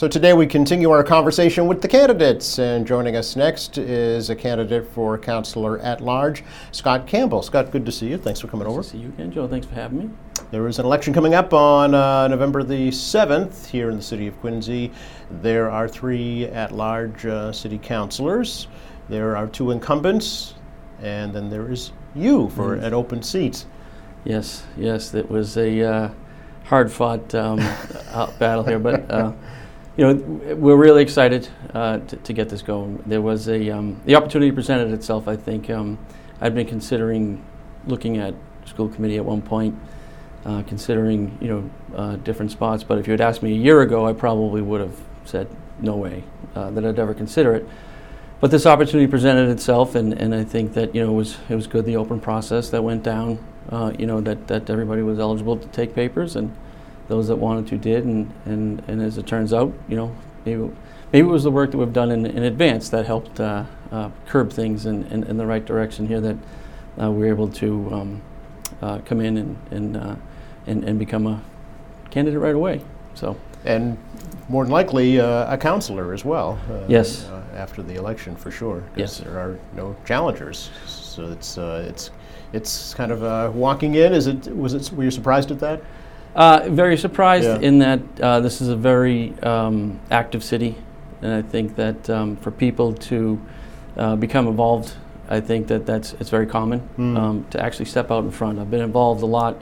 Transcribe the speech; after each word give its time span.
So 0.00 0.08
today 0.08 0.32
we 0.32 0.46
continue 0.46 0.88
our 0.88 1.04
conversation 1.04 1.66
with 1.66 1.82
the 1.82 1.88
candidates, 1.88 2.58
and 2.58 2.86
joining 2.86 3.16
us 3.16 3.36
next 3.36 3.76
is 3.76 4.30
a 4.30 4.34
candidate 4.34 4.90
for 4.92 5.18
councilor 5.18 5.78
at 5.80 6.00
large, 6.00 6.42
Scott 6.72 7.06
Campbell. 7.06 7.42
Scott, 7.42 7.70
good 7.70 7.84
to 7.84 7.92
see 7.92 8.08
you. 8.08 8.16
Thanks 8.16 8.40
for 8.40 8.48
coming 8.48 8.66
over. 8.66 8.82
See 8.82 8.96
you 8.96 9.08
again, 9.08 9.30
Joe. 9.30 9.46
Thanks 9.46 9.66
for 9.66 9.74
having 9.74 9.98
me. 9.98 10.10
There 10.52 10.66
is 10.68 10.78
an 10.78 10.86
election 10.86 11.12
coming 11.12 11.34
up 11.34 11.52
on 11.52 11.94
uh, 11.94 12.28
November 12.28 12.62
the 12.62 12.88
7th 12.88 13.66
here 13.66 13.90
in 13.90 13.96
the 13.98 14.02
city 14.02 14.26
of 14.26 14.40
Quincy. 14.40 14.90
There 15.42 15.70
are 15.70 15.86
three 15.86 16.46
at 16.46 16.72
large 16.72 17.26
uh, 17.26 17.52
city 17.52 17.76
councilors, 17.76 18.68
there 19.10 19.36
are 19.36 19.48
two 19.48 19.70
incumbents, 19.70 20.54
and 21.02 21.30
then 21.30 21.50
there 21.50 21.70
is 21.70 21.92
you 22.14 22.48
for 22.48 22.72
an 22.72 22.94
open 22.94 23.22
seat. 23.22 23.66
Yes, 24.24 24.62
yes, 24.78 25.12
it 25.12 25.30
was 25.30 25.58
a 25.58 25.82
uh, 25.82 26.10
hard-fought 26.64 27.34
um, 27.34 27.58
battle 28.38 28.64
here, 28.64 28.78
but 28.78 29.10
uh, 29.10 29.32
you 30.00 30.06
know 30.06 30.54
we're 30.54 30.76
really 30.76 31.02
excited 31.02 31.46
uh, 31.74 31.98
to, 31.98 32.16
to 32.16 32.32
get 32.32 32.48
this 32.48 32.62
going. 32.62 33.02
There 33.04 33.20
was 33.20 33.48
a 33.48 33.68
um, 33.68 34.00
the 34.06 34.14
opportunity 34.14 34.50
presented 34.50 34.94
itself. 34.94 35.28
I 35.28 35.36
think 35.36 35.68
um, 35.68 35.98
I'd 36.40 36.54
been 36.54 36.66
considering 36.66 37.44
looking 37.86 38.16
at 38.16 38.34
school 38.64 38.88
committee 38.88 39.18
at 39.18 39.24
one 39.26 39.42
point, 39.42 39.78
uh, 40.46 40.62
considering 40.62 41.36
you 41.38 41.48
know 41.48 41.70
uh, 41.94 42.16
different 42.16 42.50
spots. 42.50 42.82
But 42.82 42.96
if 42.96 43.06
you 43.06 43.10
had 43.10 43.20
asked 43.20 43.42
me 43.42 43.52
a 43.52 43.58
year 43.58 43.82
ago, 43.82 44.06
I 44.06 44.14
probably 44.14 44.62
would 44.62 44.80
have 44.80 44.98
said 45.26 45.48
no 45.82 45.96
way 45.96 46.24
uh, 46.54 46.70
that 46.70 46.82
I'd 46.82 46.98
ever 46.98 47.12
consider 47.12 47.54
it. 47.54 47.68
But 48.40 48.50
this 48.50 48.64
opportunity 48.64 49.06
presented 49.06 49.50
itself, 49.50 49.94
and, 49.94 50.14
and 50.14 50.34
I 50.34 50.44
think 50.44 50.72
that 50.72 50.94
you 50.94 51.04
know 51.04 51.12
it 51.12 51.16
was 51.16 51.36
it 51.50 51.54
was 51.54 51.66
good 51.66 51.84
the 51.84 51.96
open 51.96 52.20
process 52.20 52.70
that 52.70 52.82
went 52.82 53.02
down. 53.02 53.38
Uh, 53.68 53.92
you 53.98 54.06
know 54.06 54.22
that, 54.22 54.46
that 54.48 54.70
everybody 54.70 55.02
was 55.02 55.18
eligible 55.18 55.58
to 55.58 55.68
take 55.68 55.94
papers, 55.94 56.36
and 56.36 56.56
those 57.10 57.26
that 57.28 57.36
wanted 57.36 57.66
to 57.66 57.76
did, 57.76 58.04
and, 58.04 58.32
and, 58.46 58.82
and 58.86 59.02
as 59.02 59.18
it 59.18 59.26
turns 59.26 59.52
out, 59.52 59.74
you 59.88 59.96
know 59.96 60.14
maybe 60.46 60.70
maybe 61.12 61.28
it 61.28 61.30
was 61.30 61.42
the 61.42 61.50
work 61.50 61.72
that 61.72 61.76
we've 61.76 61.92
done 61.92 62.10
in, 62.10 62.24
in 62.24 62.44
advance 62.44 62.88
that 62.88 63.04
helped 63.04 63.38
uh, 63.40 63.64
uh, 63.90 64.08
curb 64.26 64.50
things 64.50 64.86
in, 64.86 65.04
in, 65.08 65.24
in, 65.24 65.36
the 65.36 65.44
right 65.44 65.66
direction 65.66 66.06
here. 66.06 66.20
That 66.20 66.36
uh, 67.02 67.10
we 67.10 67.18
were 67.18 67.26
able 67.26 67.48
to 67.48 67.92
um, 67.92 68.22
uh, 68.80 68.98
come 69.00 69.20
in 69.20 69.36
and 69.36 69.56
and, 69.72 69.96
uh, 69.96 70.14
and 70.66 70.84
and 70.84 70.98
become 70.98 71.26
a 71.26 71.42
candidate 72.10 72.40
right 72.40 72.54
away. 72.54 72.80
So 73.14 73.36
And 73.64 73.98
more 74.48 74.64
than 74.64 74.72
likely, 74.72 75.20
uh, 75.20 75.52
a 75.52 75.58
councilor 75.58 76.14
as 76.14 76.24
well. 76.24 76.58
uh, 76.70 76.84
Yes. 76.88 77.26
uh, 77.26 77.42
After 77.54 77.82
the 77.82 77.94
election, 77.94 78.36
for 78.36 78.50
sure. 78.50 78.82
Yes. 78.96 79.18
There 79.18 79.38
are 79.38 79.58
no 79.76 79.94
challengers, 80.04 80.70
so 80.86 81.30
it's, 81.30 81.58
uh, 81.58 81.86
it's, 81.88 82.10
it's 82.52 82.94
kind 82.94 83.12
of 83.12 83.22
uh, 83.22 83.52
walking 83.54 83.94
in, 83.94 84.12
is 84.12 84.26
it, 84.26 84.46
was 84.56 84.74
it, 84.74 84.90
were 84.92 85.04
you 85.04 85.10
surprised 85.10 85.50
at 85.50 85.60
that? 85.60 85.80
Uh, 86.34 86.68
very 86.68 86.96
surprised 86.96 87.44
Yeah. 87.46 87.58
in 87.68 87.78
that 87.80 88.00
uh, 88.20 88.40
this 88.40 88.60
is 88.60 88.68
a 88.68 88.76
very 88.76 89.34
um, 89.42 89.98
active 90.10 90.44
city, 90.44 90.76
and 91.22 91.32
I 91.32 91.42
think 91.42 91.74
that 91.76 92.08
um, 92.08 92.36
for 92.36 92.50
people 92.50 92.92
to 93.10 93.40
uh, 93.96 94.16
become 94.16 94.46
involved, 94.46 94.94
I 95.28 95.40
think 95.40 95.66
that 95.68 95.86
that's 95.86 96.14
it's 96.20 96.30
very 96.30 96.46
common 96.46 96.80
Mm. 96.98 97.18
um, 97.18 97.44
to 97.50 97.60
actually 97.60 97.86
step 97.86 98.10
out 98.10 98.24
in 98.24 98.30
front. 98.30 98.58
I've 98.58 98.70
been 98.70 98.80
involved 98.82 99.22
a 99.22 99.26
lot 99.26 99.56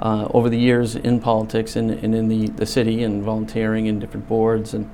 uh, 0.00 0.26
over 0.32 0.48
the 0.48 0.58
years 0.58 0.96
in 0.96 1.20
politics 1.20 1.76
and, 1.76 1.90
and 1.90 2.14
in 2.14 2.28
the, 2.28 2.48
the 2.48 2.64
city 2.66 3.04
and 3.04 3.22
volunteering 3.22 3.86
in 3.86 3.98
different 3.98 4.26
boards 4.28 4.74
and 4.74 4.88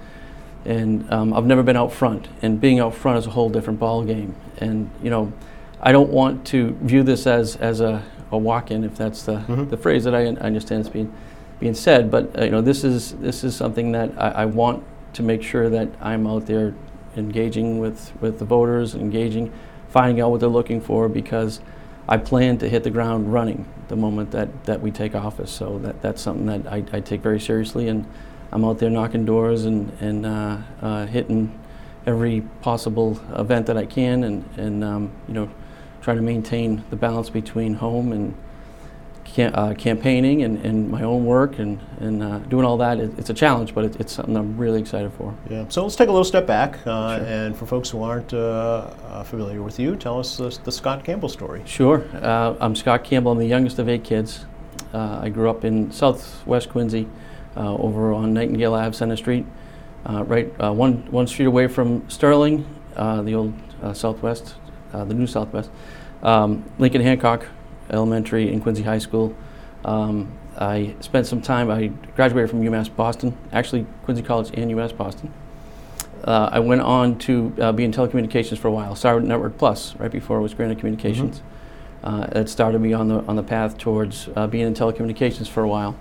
and 0.64 1.08
um, 1.12 1.32
I've 1.32 1.46
never 1.46 1.62
been 1.62 1.76
out 1.76 1.92
front. 1.92 2.26
And 2.42 2.60
being 2.60 2.80
out 2.80 2.92
front 2.92 3.18
is 3.18 3.26
a 3.26 3.30
whole 3.30 3.48
different 3.48 3.78
ball 3.78 4.02
game. 4.02 4.34
And 4.58 4.91
you 5.00 5.10
know, 5.10 5.32
I 5.80 5.92
don't 5.92 6.10
want 6.10 6.44
to 6.46 6.72
view 6.82 7.04
this 7.04 7.24
as 7.28 7.54
as 7.56 7.80
a, 7.80 8.02
a 8.32 8.38
walk-in, 8.38 8.84
if 8.84 8.96
that's 8.96 9.22
the, 9.22 9.36
Mhm. 9.48 9.70
the 9.70 9.77
phrase 9.77 10.05
that 10.05 10.14
I 10.14 10.27
un- 10.27 10.38
understand 10.38 10.82
is 10.82 10.88
being 10.88 11.12
being 11.60 11.74
said. 11.74 12.10
But 12.10 12.38
uh, 12.38 12.44
you 12.44 12.50
know, 12.50 12.60
this 12.60 12.84
is 12.84 13.12
this 13.14 13.42
is 13.44 13.55
something 13.56 13.92
that 13.92 14.10
I, 14.19 14.28
I 14.42 14.44
want 14.46 14.82
to 15.14 15.22
make 15.22 15.42
sure 15.42 15.70
that 15.70 15.88
I'm 16.00 16.27
out 16.27 16.47
there 16.47 16.74
engaging 17.16 17.78
with 17.78 18.12
with 18.20 18.38
the 18.38 18.44
voters, 18.44 18.94
engaging, 18.94 19.50
finding 19.88 20.20
out 20.20 20.30
what 20.30 20.41
they're 20.41 20.48
looking 20.48 20.80
for, 20.80 21.08
because 21.08 21.60
I 22.08 22.19
plan 22.19 22.59
to 22.59 22.69
hit 22.69 22.82
the 22.84 22.91
ground 22.91 23.32
running 23.32 23.64
the 23.88 23.97
moment 23.97 24.31
that, 24.32 24.48
that 24.64 24.81
we 24.82 24.91
take 24.91 25.14
office. 25.14 25.50
So 25.50 25.78
that, 25.78 26.03
that's 26.03 26.20
something 26.20 26.47
that 26.47 26.70
I, 26.72 26.84
I 26.93 27.00
take 27.00 27.20
very 27.22 27.41
seriously, 27.41 27.88
and 27.88 28.04
I'm 28.53 28.64
out 28.64 28.78
there 28.78 28.91
knocking 28.91 29.25
doors 29.25 29.64
and, 29.64 29.91
and 30.00 30.26
uh, 30.26 30.56
uh, 30.82 31.06
hitting 31.06 31.56
every 32.06 32.43
possible 32.62 33.19
event 33.37 33.66
that 33.66 33.76
I 33.76 33.87
can, 33.87 34.22
and, 34.25 34.44
and 34.56 34.84
um, 34.84 35.10
you 35.26 35.34
know, 35.34 35.48
trying 36.06 36.17
to 36.19 36.22
maintain 36.22 36.84
the 36.91 36.94
balance 36.94 37.28
between 37.28 37.75
home 37.75 38.12
and 38.12 38.33
cam- 39.25 39.50
uh, 39.56 39.75
campaigning 39.75 40.44
and, 40.44 40.65
and 40.65 40.89
my 40.89 41.03
own 41.03 41.25
work 41.25 41.59
and, 41.59 41.81
and 41.99 42.22
uh, 42.22 42.39
doing 42.39 42.65
all 42.65 42.77
that. 42.77 43.00
It, 43.00 43.19
it's 43.19 43.28
a 43.28 43.34
challenge, 43.34 43.75
but 43.75 43.84
it, 43.87 43.97
it's 43.99 44.12
something 44.12 44.37
I'm 44.37 44.56
really 44.56 44.78
excited 44.81 45.12
for. 45.15 45.34
Yeah, 45.50 45.65
so 45.69 45.83
let's 45.83 45.97
take 45.97 46.09
a 46.09 46.12
little 46.12 46.22
step 46.25 46.47
back, 46.47 46.78
uh, 46.87 47.17
Sure. 47.17 47.27
and 47.27 47.56
for 47.56 47.67
folks 47.67 47.91
who 47.91 48.05
aren't 48.05 48.33
uh, 48.33 48.37
uh, 49.09 49.25
familiar 49.25 49.62
with 49.65 49.81
you, 49.81 49.97
tell 49.97 50.21
us 50.21 50.37
the, 50.37 50.56
the 50.62 50.71
Scott 50.71 51.03
Campbell 51.03 51.28
story. 51.28 51.61
Sure. 51.67 52.05
Uh, 52.15 52.55
I'm 52.61 52.77
Scott 52.77 53.03
Campbell. 53.03 53.33
I'm 53.33 53.38
the 53.38 53.47
youngest 53.49 53.81
of 53.81 53.88
eight 53.88 54.05
kids. 54.05 54.44
Uh, 54.94 55.19
I 55.25 55.28
grew 55.28 55.50
up 55.50 55.65
in 55.65 55.91
southwest 55.91 56.69
Quincy, 56.69 57.09
uh, 57.56 57.75
over 57.75 58.12
on 58.12 58.33
Nightingale 58.33 58.75
Ave, 58.75 58.97
Center 58.97 59.17
Street, 59.17 59.44
uh, 60.09 60.23
right 60.23 60.55
uh, 60.62 60.73
one 60.73 60.99
one 61.11 61.27
street 61.27 61.47
away 61.47 61.67
from 61.67 62.09
Sterling, 62.09 62.65
uh, 62.94 63.23
the 63.23 63.34
old 63.34 63.53
uh, 63.83 63.93
Southwest, 63.93 64.55
the 65.04 65.14
new 65.14 65.26
Southwest. 65.26 65.70
Um, 66.22 66.64
Lincoln 66.78 67.02
Hancock 67.02 67.46
Elementary 67.90 68.52
and 68.52 68.62
Quincy 68.62 68.82
High 68.82 68.98
School. 68.98 69.34
Um, 69.84 70.32
I 70.58 70.94
spent 71.00 71.26
some 71.26 71.42
time. 71.42 71.70
I 71.70 71.88
graduated 72.14 72.50
from 72.50 72.62
UMass 72.62 72.94
Boston, 72.94 73.36
actually 73.52 73.86
Quincy 74.04 74.22
College 74.22 74.50
and 74.54 74.70
UMass 74.70 74.96
Boston. 74.96 75.32
Uh, 76.24 76.48
I 76.50 76.58
went 76.60 76.80
on 76.80 77.18
to 77.20 77.54
uh, 77.60 77.72
be 77.72 77.84
in 77.84 77.92
telecommunications 77.92 78.58
for 78.58 78.68
a 78.68 78.72
while. 78.72 78.96
Started 78.96 79.28
Network 79.28 79.58
Plus 79.58 79.94
right 79.96 80.10
before 80.10 80.38
it 80.38 80.42
was 80.42 80.54
Granite 80.54 80.78
Communications. 80.78 81.42
Uh, 82.02 82.26
it 82.32 82.48
started 82.48 82.80
me 82.80 82.92
on 82.92 83.08
the 83.08 83.20
on 83.26 83.36
the 83.36 83.42
path 83.42 83.78
towards 83.78 84.28
uh, 84.34 84.46
being 84.46 84.66
in 84.66 84.74
telecommunications 84.74 85.48
for 85.48 85.62
a 85.62 85.68
while. 85.68 85.96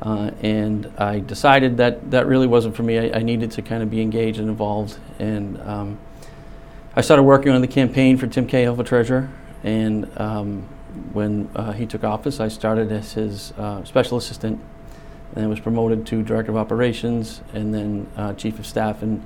Uh, 0.00 0.30
and 0.42 0.92
I 0.96 1.18
decided 1.18 1.76
that 1.78 2.10
that 2.12 2.26
really 2.26 2.46
wasn't 2.46 2.76
for 2.76 2.84
me. 2.84 2.98
I, 2.98 3.18
I 3.18 3.22
needed 3.22 3.50
to 3.52 3.62
kind 3.62 3.82
of 3.82 3.90
be 3.90 4.00
engaged 4.00 4.38
and 4.38 4.48
involved. 4.48 4.98
And 5.18 5.60
um, 5.62 5.98
I 6.98 7.00
started 7.00 7.22
working 7.22 7.52
on 7.52 7.60
the 7.60 7.68
campaign 7.68 8.16
for 8.16 8.26
Tim 8.26 8.44
Cahill 8.44 8.74
for 8.74 8.82
treasurer. 8.82 9.30
And 9.62 10.10
um, 10.18 10.62
when 11.12 11.48
uh, 11.54 11.70
he 11.70 11.86
took 11.86 12.02
office, 12.02 12.40
I 12.40 12.48
started 12.48 12.90
as 12.90 13.12
his 13.12 13.52
uh, 13.52 13.84
special 13.84 14.18
assistant, 14.18 14.60
and 15.36 15.48
was 15.48 15.60
promoted 15.60 16.08
to 16.08 16.24
director 16.24 16.50
of 16.50 16.56
operations, 16.56 17.40
and 17.52 17.72
then 17.72 18.08
uh, 18.16 18.32
chief 18.32 18.58
of 18.58 18.66
staff 18.66 19.00
and 19.00 19.24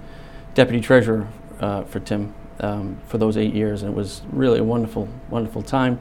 deputy 0.52 0.82
treasurer 0.82 1.28
uh, 1.60 1.84
for 1.84 1.98
Tim 2.00 2.34
um, 2.60 2.98
for 3.06 3.16
those 3.16 3.38
eight 3.38 3.54
years. 3.54 3.80
And 3.80 3.92
it 3.92 3.96
was 3.96 4.20
really 4.30 4.58
a 4.58 4.64
wonderful, 4.64 5.08
wonderful 5.30 5.62
time. 5.62 5.98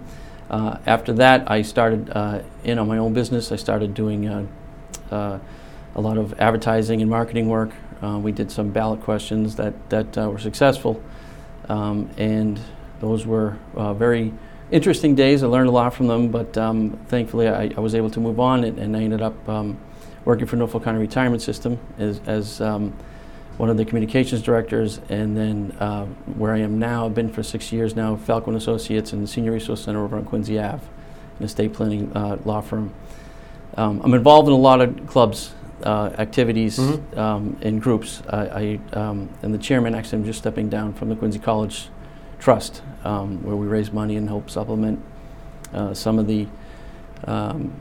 Uh, 0.50 0.78
after 0.86 1.14
that, 1.14 1.50
I 1.50 1.62
started 1.62 2.10
uh, 2.10 2.42
in 2.66 2.80
on 2.80 2.90
my 2.90 2.98
own 2.98 3.14
business. 3.14 3.50
I 3.50 3.56
started 3.56 3.94
doing 3.94 4.28
a 4.28 5.40
lot 5.96 6.18
of 6.18 6.38
advertising 6.38 7.02
and 7.02 7.10
marketing 7.10 7.48
work. 7.48 7.72
We 8.02 8.34
did 8.34 8.52
some 8.52 8.72
ballot 8.72 9.00
questions 9.00 9.56
that, 9.56 9.90
that 9.90 10.18
were 10.18 10.38
successful. 10.38 11.02
Um, 11.70 12.10
and 12.18 12.60
those 13.00 13.26
were 13.26 13.58
uh, 13.76 13.94
very 13.94 14.34
interesting 14.72 15.16
days. 15.16 15.44
I 15.44 15.48
learned 15.48 15.70
a 15.70 15.72
lot 15.72 15.94
from 15.94 16.08
them, 16.08 16.30
but 16.30 16.58
um, 16.58 17.00
thankfully 17.08 17.48
I, 17.48 17.72
I 17.76 17.80
was 17.80 17.96
able 17.96 18.10
to 18.12 18.20
move 18.20 18.40
on 18.40 18.64
and, 18.64 18.80
and 18.80 18.96
I 18.96 19.02
ended 19.02 19.22
up 19.22 19.50
um, 19.50 19.78
working 20.26 20.48
for 20.48 20.56
Norfolk 20.56 20.84
County 20.84 21.00
Retirement 21.00 21.42
System 21.42 21.80
as, 21.98 22.22
as 22.26 22.62
um, 22.62 22.94
one 23.58 23.70
of 23.70 23.78
the 23.78 23.86
communications 23.86 24.42
directors. 24.42 25.00
And 25.10 25.36
then 25.36 25.76
uh, 25.80 26.06
where 26.36 26.54
I 26.54 26.60
am 26.60 26.80
now, 26.80 27.06
I've 27.06 27.16
been 27.16 27.32
for 27.32 27.44
six 27.44 27.72
years 27.72 27.96
now, 27.96 28.16
Falcon 28.16 28.56
Associates 28.56 29.14
and 29.14 29.22
the 29.22 29.28
Senior 29.28 29.52
Resource 29.52 29.84
Center 29.84 30.04
over 30.04 30.18
on 30.18 30.26
Quincy 30.26 30.60
Ave, 30.60 30.84
an 31.40 31.46
estate 31.46 31.74
planning 31.74 32.12
uh, 32.16 32.38
law 32.46 32.62
firm. 32.62 32.94
Um, 33.76 34.02
I'm 34.04 34.14
involved 34.14 34.48
in 34.48 34.54
a 34.54 34.58
lot 34.58 34.82
of 34.82 35.08
clubs, 35.08 35.54
uh, 35.84 36.12
activities, 36.18 36.78
Mhm. 36.78 37.18
um, 37.18 37.58
in 37.62 37.80
groups. 37.80 38.22
I, 38.30 38.80
I 38.94 39.00
um, 39.00 39.30
am 39.44 39.52
the 39.52 39.58
chairman. 39.58 39.96
Actually, 39.96 40.20
I'm 40.20 40.26
just 40.26 40.40
stepping 40.40 40.70
down 40.70 40.94
from 40.94 41.10
the 41.10 41.16
Quincy 41.16 41.40
College 41.40 41.90
Trust, 42.40 42.82
um, 43.04 43.44
where 43.44 43.56
we 43.56 43.68
raise 43.68 43.92
money 43.94 44.16
and 44.18 44.28
help 44.28 44.50
supplement 44.50 45.00
uh, 45.74 45.94
some 45.94 46.20
of 46.20 46.28
the 46.28 46.48
um, 47.26 47.72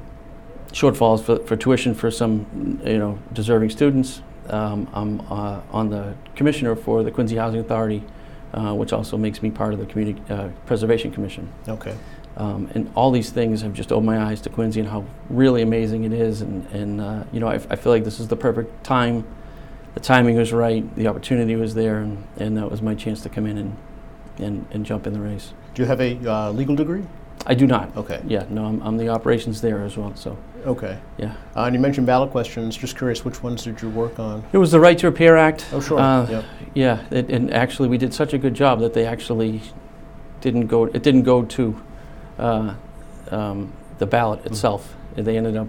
shortfalls 0.73 1.23
for, 1.23 1.39
for 1.47 1.57
tuition 1.57 1.95
for 1.95 2.11
some, 2.11 2.81
you 2.85 2.99
know, 2.99 3.19
deserving 3.33 3.71
students. 3.71 4.23
Um, 4.49 4.89
I'm 4.93 5.21
uh, 5.31 5.61
on 5.73 5.91
the 5.91 6.15
commissioner 6.37 6.77
for 6.77 7.03
the 7.03 7.11
Quincy 7.11 7.37
Housing 7.37 7.61
Authority, 7.61 8.03
uh, 8.53 8.75
which 8.75 8.93
also 8.93 9.17
makes 9.17 9.43
me 9.43 9.51
part 9.51 9.73
of 9.73 9.79
the 9.79 9.87
Community 9.87 10.21
uh, 10.31 10.49
Preservation 10.67 11.11
Commission. 11.11 11.49
Okay. 11.69 11.95
Um, 12.37 12.71
and 12.75 12.91
all 12.95 13.11
these 13.11 13.31
things 13.31 13.63
have 13.63 13.73
just 13.73 13.93
opened 13.93 14.07
my 14.07 14.23
eyes 14.23 14.41
to 14.43 14.51
Quincy 14.51 14.81
and 14.81 14.89
how 14.89 15.05
really 15.29 15.63
amazing 15.63 16.05
it 16.05 16.13
is. 16.13 16.41
And, 16.41 16.67
and 16.69 17.01
uh, 17.01 17.25
you 17.33 17.41
know, 17.41 17.49
I, 17.49 17.55
I 17.55 17.77
feel 17.77 17.93
like 17.93 18.05
this 18.05 18.21
is 18.21 18.29
the 18.29 18.37
perfect 18.37 18.85
time. 18.85 19.27
The 19.95 20.01
timing 20.01 20.37
was 20.37 20.53
right, 20.53 20.95
the 20.95 21.09
opportunity 21.09 21.57
was 21.57 21.75
there, 21.75 21.99
and, 21.99 22.25
and 22.37 22.57
that 22.57 22.71
was 22.71 22.81
my 22.81 22.95
chance 22.95 23.23
to 23.23 23.29
come 23.29 23.47
in 23.47 23.59
and, 23.59 23.77
and, 24.39 24.67
and 24.71 24.87
jump 24.87 25.07
in 25.07 25.13
the 25.13 25.21
race. 25.21 25.53
Do 25.75 25.83
you 25.83 25.89
have 25.89 26.01
a 26.01 26.17
uh, 26.31 26.53
legal 26.53 26.77
degree? 26.77 27.05
I 27.47 27.55
do 27.55 27.67
not. 27.67 27.97
Okay. 27.97 28.23
Yeah, 28.27 28.45
no, 28.49 28.67
I'm, 28.67 28.81
I'm 28.83 28.97
the 28.97 29.09
operations 29.09 29.61
there 29.61 29.83
as 29.83 29.97
well. 29.97 30.15
So 30.15 30.39
Okay. 30.67 30.99
Yeah. 31.17 31.35
Uh, 31.57 31.65
and 31.65 31.75
you 31.75 31.81
mentioned 31.81 32.07
ballot 32.07 32.31
questions. 32.31 32.77
Just 32.77 32.97
curious, 32.97 33.25
which 33.25 33.43
ones 33.43 33.65
did 33.65 33.81
you 33.81 33.89
work 33.91 34.19
on? 34.19 34.45
It 34.53 34.59
was 34.59 34.71
the 34.71 34.81
Right 34.81 34.99
to 34.99 35.07
Repair 35.07 35.37
Act. 35.37 35.67
Oh, 35.73 35.81
sure. 35.81 35.99
Uh, 35.99 36.29
yep. 36.29 36.45
Yeah, 36.75 37.05
it, 37.11 37.31
and 37.31 37.53
actually, 37.53 37.89
we 37.89 37.99
did 37.99 38.13
such 38.13 38.33
a 38.33 38.39
good 38.39 38.55
job 38.55 38.81
that 38.81 38.95
they 38.95 39.07
actually 39.07 39.63
didn't 40.41 40.67
go. 40.67 40.85
It 40.85 41.03
didn't 41.03 41.23
go 41.23 41.45
to 41.45 41.81
uh, 42.41 42.75
um, 43.31 43.73
the 43.99 44.07
ballot 44.07 44.45
itself. 44.47 44.95
They 45.17 45.37
ended 45.37 45.57
up 45.57 45.69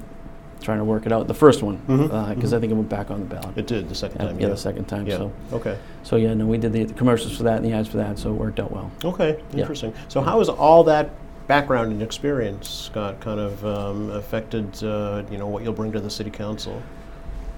trying 0.62 0.78
to 0.78 0.84
work 0.86 1.06
it 1.06 1.12
out. 1.12 1.28
The 1.28 1.34
first 1.34 1.64
one, 1.64 1.78
because 1.88 2.52
Mhm, 2.54 2.58
I 2.58 2.60
think 2.60 2.72
it 2.72 2.76
went 2.76 2.88
back 2.90 3.10
on 3.10 3.20
the 3.22 3.26
ballot. 3.26 3.58
It 3.58 3.66
did 3.68 3.90
the 3.90 3.96
second 3.96 4.22
Uh, 4.22 4.28
time. 4.28 4.40
yeah, 4.40 4.48
the 4.50 4.58
second 4.58 4.86
time. 4.86 5.08
Yeah. 5.08 5.18
So, 5.18 5.32
Okay. 5.54 5.76
so 6.04 6.16
yeah, 6.18 6.34
no, 6.36 6.46
we 6.46 6.58
did 6.60 6.72
the, 6.72 6.84
the 6.84 6.94
commercials 6.94 7.36
for 7.36 7.44
that 7.44 7.58
and 7.58 7.66
the 7.66 7.74
ads 7.74 7.88
for 7.90 7.98
that, 7.98 8.20
so 8.20 8.30
it 8.30 8.34
worked 8.36 8.60
out 8.60 8.72
well. 8.72 8.92
Okay. 9.04 9.38
Yeah. 9.54 9.62
Interesting. 9.62 9.94
So, 10.08 10.22
how 10.22 10.38
has 10.38 10.50
all 10.50 10.84
that 10.84 11.10
background 11.48 11.92
and 11.92 12.02
experience, 12.04 12.70
Scott, 12.70 13.20
kind 13.20 13.40
of 13.40 13.66
um, 13.66 14.12
affected 14.12 14.82
uh, 14.84 15.24
you 15.32 15.38
know 15.40 15.48
what 15.48 15.64
you'll 15.64 15.74
bring 15.74 15.92
to 15.94 16.00
the 16.00 16.10
city 16.12 16.30
council? 16.30 16.82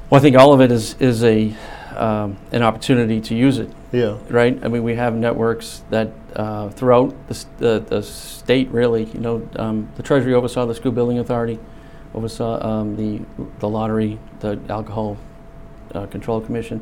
Well, 0.10 0.20
I 0.20 0.22
think 0.22 0.38
all 0.38 0.54
of 0.54 0.62
it 0.62 0.72
is 0.72 0.96
is 1.02 1.24
a 1.26 1.54
um, 1.98 2.38
an 2.54 2.64
opportunity 2.64 3.20
to 3.22 3.36
use 3.36 3.60
it. 3.60 3.70
Yeah. 3.92 4.16
right? 4.30 4.58
I 4.64 4.68
mean, 4.70 4.84
we 4.84 4.96
have 4.96 5.14
networks 5.14 5.84
that 5.92 6.10
uh, 6.36 6.70
throughout 6.70 7.16
the, 7.28 7.46
the, 7.58 7.80
the 7.80 8.04
state, 8.04 8.70
really. 8.70 9.06
You 9.06 9.20
know, 9.20 9.50
um, 9.56 9.90
the 9.96 10.04
Treasury 10.04 10.34
oversaw 10.34 10.66
the 10.66 10.76
school 10.76 10.92
building 10.92 11.20
authority, 11.20 11.60
oversaw 12.14 12.66
um, 12.66 12.96
the 12.96 13.22
the 13.60 13.70
lottery, 13.70 14.20
the 14.40 14.60
alcohol 14.70 15.18
uh, 15.94 16.06
control 16.08 16.42
commission, 16.42 16.82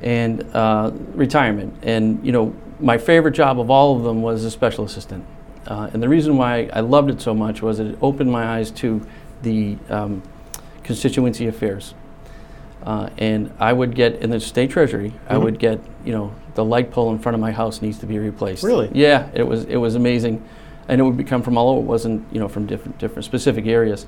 and 0.00 0.44
uh, 0.54 0.90
retirement. 1.14 1.74
And 1.82 2.24
you 2.24 2.32
know, 2.32 2.54
my 2.80 2.98
favorite 2.98 3.32
job 3.32 3.60
of 3.60 3.70
all 3.70 3.96
of 3.96 4.04
them 4.04 4.22
was 4.22 4.44
a 4.44 4.50
special 4.50 4.84
assistant. 4.84 5.24
Uh, 5.66 5.90
and 5.92 6.02
the 6.02 6.08
reason 6.08 6.36
why 6.36 6.70
I 6.72 6.80
loved 6.80 7.10
it 7.10 7.20
so 7.20 7.34
much 7.34 7.60
was 7.60 7.78
it 7.78 7.98
opened 8.00 8.30
my 8.30 8.56
eyes 8.56 8.70
to 8.72 9.06
the 9.42 9.76
um, 9.90 10.22
constituency 10.82 11.46
affairs. 11.46 11.94
Uh, 12.84 13.08
and 13.18 13.50
I 13.58 13.72
would 13.72 13.94
get 13.94 14.16
in 14.22 14.30
the 14.30 14.40
state 14.40 14.70
treasury. 14.70 15.12
I 15.28 15.34
Mhm. 15.34 15.42
would 15.42 15.58
get, 15.58 15.80
you 16.04 16.12
know, 16.12 16.30
the 16.54 16.64
light 16.64 16.90
pole 16.90 17.10
in 17.10 17.18
front 17.18 17.34
of 17.34 17.40
my 17.40 17.50
house 17.52 17.82
needs 17.82 17.98
to 17.98 18.06
be 18.06 18.18
replaced. 18.18 18.62
Really? 18.64 18.88
Yeah, 18.92 19.26
it 19.34 19.46
was 19.46 19.64
it 19.64 19.76
was 19.76 19.94
amazing, 19.94 20.42
and 20.88 21.00
it 21.00 21.04
would 21.04 21.16
become 21.16 21.42
from 21.42 21.56
all 21.58 21.70
over. 21.70 21.80
It 21.80 21.84
wasn't 21.86 22.22
you 22.32 22.40
know 22.40 22.48
from 22.48 22.66
different 22.66 22.98
different 22.98 23.24
specific 23.24 23.66
areas. 23.66 24.06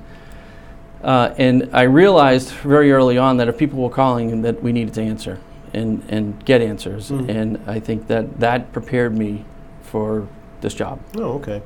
Uh, 1.03 1.33
and 1.37 1.69
I 1.73 1.83
realized 1.83 2.49
very 2.51 2.91
early 2.91 3.17
on 3.17 3.37
that 3.37 3.47
if 3.47 3.57
people 3.57 3.79
were 3.81 3.89
calling, 3.89 4.41
that 4.43 4.61
we 4.61 4.71
needed 4.71 4.93
to 4.95 5.01
answer 5.01 5.37
and 5.73 6.01
and 6.09 6.43
get 6.45 6.61
answers. 6.61 7.09
Mhm. 7.11 7.29
And 7.29 7.59
I 7.67 7.79
think 7.79 8.07
that 8.07 8.39
that 8.39 8.71
prepared 8.71 9.17
me 9.17 9.45
for 9.81 10.27
this 10.61 10.73
job. 10.73 10.99
Oh, 11.17 11.33
okay. 11.39 11.61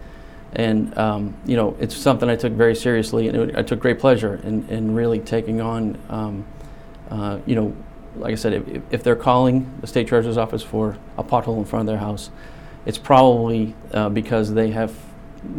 And 0.55 0.97
um, 0.97 1.33
you 1.45 1.55
know, 1.57 1.75
it's 1.79 1.95
something 1.95 2.29
I 2.29 2.35
took 2.35 2.53
very 2.53 2.75
seriously, 2.75 3.27
and 3.27 3.37
it, 3.37 3.57
I 3.57 3.61
took 3.61 3.79
great 3.79 3.99
pleasure 3.99 4.39
in, 4.43 4.65
in 4.69 4.95
really 4.95 5.19
taking 5.19 5.59
on. 5.61 5.97
Um, 6.09 6.45
uh, 7.09 7.39
you 7.45 7.55
know, 7.55 7.75
like 8.17 8.31
I 8.31 8.35
said, 8.35 8.53
if, 8.53 8.83
if- 8.91 9.03
they're 9.03 9.15
calling 9.15 9.71
the 9.81 9.87
state 9.87 10.07
treasurer's 10.07 10.37
office 10.37 10.63
for 10.63 10.97
a 11.17 11.23
pothole 11.23 11.57
in 11.57 11.65
front 11.65 11.81
of 11.81 11.87
their 11.87 11.99
house, 11.99 12.29
it's 12.85 12.97
probably 12.97 13.75
uh, 13.93 14.09
because 14.09 14.53
they 14.53 14.71
have 14.71 14.93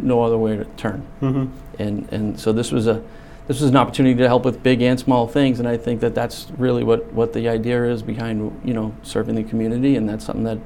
no 0.01 0.21
other 0.23 0.37
way 0.37 0.57
to 0.57 0.65
turn. 0.65 1.05
Mm-hmm. 1.21 1.81
And 1.81 2.07
and 2.11 2.39
so 2.39 2.51
this 2.51 2.71
was 2.71 2.87
a 2.87 3.03
this 3.47 3.61
was 3.61 3.69
an 3.69 3.77
opportunity 3.77 4.15
to 4.15 4.27
help 4.27 4.43
with 4.43 4.61
big 4.61 4.81
and 4.81 4.99
small 4.99 5.27
things, 5.27 5.59
and 5.59 5.67
I 5.67 5.77
think 5.77 6.01
that 6.01 6.13
that's 6.13 6.51
really 6.57 6.83
what, 6.83 7.13
what 7.13 7.31
the 7.31 7.47
idea 7.47 7.85
is 7.85 8.01
behind 8.03 8.59
you 8.65 8.73
know 8.73 8.93
serving 9.03 9.35
the 9.35 9.43
community, 9.43 9.95
and 9.95 10.07
that's 10.07 10.25
something 10.25 10.43
that 10.43 10.57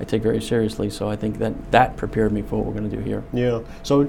I 0.00 0.04
take 0.04 0.22
very 0.22 0.40
seriously. 0.42 0.90
So 0.90 1.08
I 1.08 1.14
think 1.14 1.38
that 1.38 1.70
that 1.70 1.96
prepared 1.96 2.32
me 2.32 2.42
for 2.42 2.56
what 2.56 2.66
we're 2.66 2.72
going 2.78 2.90
to 2.90 2.96
do 2.96 3.00
here. 3.02 3.22
Yeah. 3.32 3.60
So, 3.84 4.04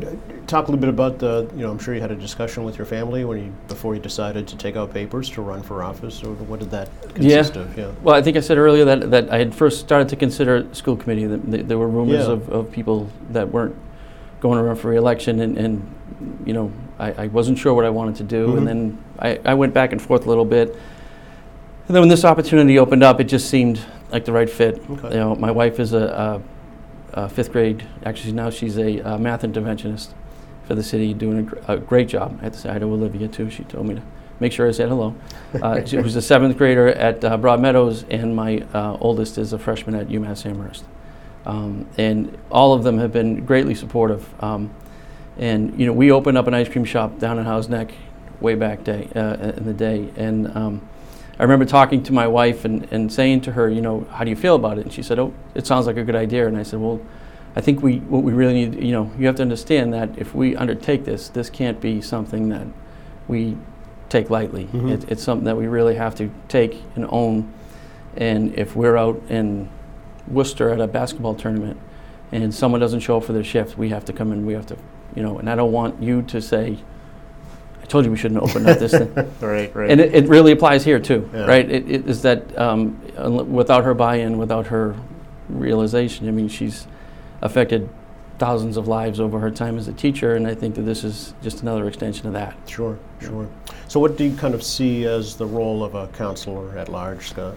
talk 0.47 0.67
a 0.67 0.71
little 0.71 0.79
bit 0.81 0.89
about 0.89 1.19
the. 1.19 1.47
You 1.55 1.61
know, 1.61 1.71
I'm 1.71 1.77
sure 1.77 1.93
you 1.93 2.01
had 2.01 2.09
a 2.11 2.15
discussion 2.15 2.63
with 2.63 2.77
your 2.77 2.85
family 2.85 3.23
when 3.23 3.37
you 3.37 3.53
before 3.67 3.93
you 3.93 4.01
decided 4.01 4.47
to 4.47 4.57
take 4.57 4.75
out 4.75 4.91
papers 4.91 5.29
to 5.31 5.41
run 5.43 5.61
for 5.61 5.83
office. 5.83 6.23
Or 6.23 6.33
what 6.33 6.59
did 6.59 6.71
that 6.71 6.89
consist 7.13 7.55
of? 7.55 7.77
Yeah. 7.77 7.91
Well, 8.01 8.15
I 8.15 8.21
think 8.23 8.35
I 8.35 8.39
said 8.39 8.57
earlier 8.57 8.83
that, 8.85 9.11
that 9.11 9.31
I 9.31 9.37
had 9.37 9.53
first 9.53 9.79
started 9.79 10.09
to 10.09 10.15
consider 10.15 10.67
school 10.73 10.97
committee. 10.97 11.27
That 11.27 11.51
th- 11.51 11.65
there 11.67 11.77
were 11.77 11.87
rumors 11.87 12.25
Yeah. 12.27 12.33
of, 12.33 12.49
of 12.49 12.71
people 12.71 13.07
that 13.29 13.49
weren't 13.51 13.75
going 14.39 14.57
to 14.57 14.63
run 14.63 14.75
for 14.75 14.89
reelection, 14.89 15.39
and, 15.39 15.57
and 15.57 15.95
you 16.45 16.53
know, 16.53 16.71
I, 16.99 17.11
I 17.11 17.27
wasn't 17.27 17.57
sure 17.59 17.73
what 17.75 17.85
I 17.85 17.89
wanted 17.89 18.15
to 18.17 18.23
do. 18.23 18.47
Mhm. 18.47 18.57
And 18.57 18.67
then 18.67 19.03
I, 19.19 19.39
I 19.45 19.53
went 19.53 19.73
back 19.73 19.91
and 19.91 20.01
forth 20.01 20.25
a 20.25 20.29
little 20.29 20.45
bit. 20.45 20.69
And 20.69 21.95
then 21.95 22.01
when 22.01 22.09
this 22.09 22.25
opportunity 22.25 22.79
opened 22.79 23.03
up, 23.03 23.19
it 23.21 23.25
just 23.25 23.49
seemed 23.49 23.79
like 24.11 24.25
the 24.25 24.31
right 24.31 24.49
fit. 24.49 24.77
Okay. 24.89 25.09
You 25.09 25.19
know, 25.19 25.35
my 25.35 25.51
wife 25.51 25.79
is 25.79 25.93
a, 25.93 26.41
a, 27.13 27.21
a 27.25 27.29
fifth 27.29 27.51
grade. 27.51 27.87
Actually, 28.03 28.33
now 28.33 28.49
she's 28.49 28.77
a, 28.77 29.01
uh 29.01 29.17
math 29.17 29.41
interventionist 29.41 30.13
for 30.65 30.75
the 30.75 30.83
city, 30.83 31.13
doing 31.13 31.39
a, 31.39 31.43
gr- 31.43 31.59
a 31.67 31.77
great 31.77 32.07
job. 32.07 32.37
I 32.41 32.45
have 32.45 32.53
to 32.53 32.59
say 32.59 32.69
hi 32.69 32.79
to 32.79 32.85
Olivia 32.85 33.27
too. 33.27 33.49
She 33.49 33.63
told 33.63 33.87
me 33.87 33.95
to 33.95 34.01
make 34.39 34.51
sure 34.51 34.67
I 34.67 34.71
said 34.71 34.89
hello. 34.89 35.15
Uh, 35.61 35.85
she 35.85 35.97
was 35.97 36.15
a 36.15 36.21
seventh 36.21 36.57
grader 36.57 36.87
at 36.87 37.23
uh, 37.23 37.37
Broad 37.37 37.61
Meadows, 37.61 38.03
and 38.09 38.35
my 38.35 38.65
uh, 38.73 38.97
oldest 38.99 39.37
is 39.37 39.53
a 39.53 39.59
freshman 39.59 39.95
at 39.95 40.07
UMass 40.07 40.45
Amherst. 40.45 40.85
Um, 41.45 41.87
and 41.97 42.35
all 42.49 42.73
of 42.73 42.83
them 42.83 42.97
have 42.97 43.13
been 43.13 43.45
greatly 43.45 43.75
supportive. 43.75 44.27
Um, 44.43 44.73
and 45.37 45.79
you 45.79 45.85
know, 45.85 45.93
we 45.93 46.11
opened 46.11 46.37
up 46.37 46.47
an 46.47 46.53
ice 46.53 46.67
cream 46.69 46.85
shop 46.85 47.19
down 47.19 47.37
in 47.37 47.45
Houghs 47.45 47.69
Neck 47.69 47.93
way 48.39 48.55
back 48.55 48.83
day 48.83 49.09
uh, 49.15 49.51
in 49.51 49.65
the 49.65 49.73
day, 49.73 50.11
and 50.15 50.55
um, 50.55 50.89
I 51.37 51.43
remember 51.43 51.65
talking 51.65 52.01
to 52.03 52.13
my 52.13 52.27
wife 52.27 52.63
and, 52.65 52.87
and 52.91 53.11
saying 53.11 53.41
to 53.41 53.51
her, 53.53 53.69
you 53.69 53.81
know, 53.81 54.07
how 54.11 54.23
do 54.23 54.29
you 54.29 54.35
feel 54.35 54.55
about 54.55 54.77
it? 54.77 54.81
And 54.81 54.93
she 54.93 55.03
said, 55.03 55.19
oh, 55.19 55.33
it 55.53 55.67
sounds 55.67 55.85
like 55.85 55.97
a 55.97 56.03
good 56.03 56.15
idea. 56.15 56.47
And 56.47 56.57
I 56.57 56.63
said, 56.63 56.79
well, 56.79 57.01
I 57.57 57.61
think 57.61 57.81
we 57.81 57.97
what 57.99 58.23
we 58.23 58.33
really 58.33 58.53
need, 58.53 58.83
you 58.83 58.91
know, 58.91 59.11
you 59.17 59.27
have 59.27 59.35
to 59.35 59.41
understand 59.41 59.93
that 59.93 60.09
if 60.17 60.33
we 60.35 60.55
undertake 60.55 61.05
this, 61.05 61.29
this 61.29 61.49
can't 61.49 61.79
be 61.81 62.01
something 62.01 62.49
that 62.49 62.67
we 63.27 63.57
take 64.09 64.29
lightly. 64.29 64.65
Mhm. 64.65 64.91
It, 64.91 65.11
it's 65.11 65.23
something 65.23 65.45
that 65.45 65.57
we 65.57 65.67
really 65.67 65.95
have 65.95 66.15
to 66.15 66.29
take 66.47 66.81
and 66.95 67.05
own. 67.09 67.51
And 68.17 68.53
if 68.57 68.75
we're 68.75 68.97
out 68.97 69.21
in 69.29 69.69
Worcester 70.27 70.69
at 70.69 70.79
a 70.79 70.87
basketball 70.87 71.35
tournament 71.35 71.77
and 72.31 72.53
someone 72.53 72.79
doesn't 72.81 73.01
show 73.01 73.17
up 73.17 73.23
for 73.25 73.33
their 73.33 73.43
shift, 73.43 73.77
we 73.77 73.89
have 73.89 74.05
to 74.05 74.13
come 74.13 74.31
in. 74.31 74.45
We 74.45 74.53
have 74.53 74.65
to, 74.67 74.77
you 75.15 75.23
know, 75.23 75.37
and 75.37 75.49
I 75.49 75.55
don't 75.55 75.71
want 75.71 76.01
you 76.01 76.21
to 76.23 76.41
say, 76.41 76.77
I 77.85 77.87
told 77.87 78.03
you 78.03 78.09
we 78.09 78.17
shouldn't 78.17 78.41
open 78.41 78.65
up 78.65 78.79
this 78.79 78.93
thing. 78.93 79.13
Right. 79.39 79.73
Right. 79.75 79.91
And 79.91 80.01
it, 80.01 80.15
it 80.15 80.27
really 80.27 80.51
applies 80.51 80.83
here 80.83 80.99
too, 80.99 81.29
Yeah. 81.31 81.45
right? 81.45 81.69
It, 81.69 81.89
it 81.89 82.07
is 82.09 82.23
that 82.23 82.57
um, 82.57 82.99
without 83.53 83.83
her 83.83 83.93
buy-in, 83.93 84.39
without 84.39 84.65
her 84.67 84.95
realization, 85.49 86.27
I 86.27 86.31
mean, 86.31 86.47
she's 86.47 86.87
affected 87.43 87.87
thousands 88.39 88.75
of 88.77 88.87
lives 88.87 89.19
over 89.19 89.37
her 89.39 89.51
time 89.51 89.77
as 89.77 89.87
a 89.87 89.93
teacher, 89.93 90.33
and 90.35 90.47
I 90.47 90.55
think 90.55 90.73
that 90.75 90.81
this 90.81 91.03
is 91.03 91.35
just 91.43 91.61
another 91.61 91.87
extension 91.87 92.25
of 92.25 92.33
that. 92.33 92.55
Sure, 92.65 92.97
sure. 93.21 93.47
So, 93.87 93.99
what 93.99 94.17
do 94.17 94.23
you 94.23 94.35
kind 94.35 94.55
of 94.55 94.63
see 94.63 95.05
as 95.05 95.35
the 95.35 95.45
role 95.45 95.83
of 95.83 95.93
a 95.93 96.07
councilor 96.07 96.75
at 96.79 96.89
large, 96.89 97.29
Scott? 97.29 97.53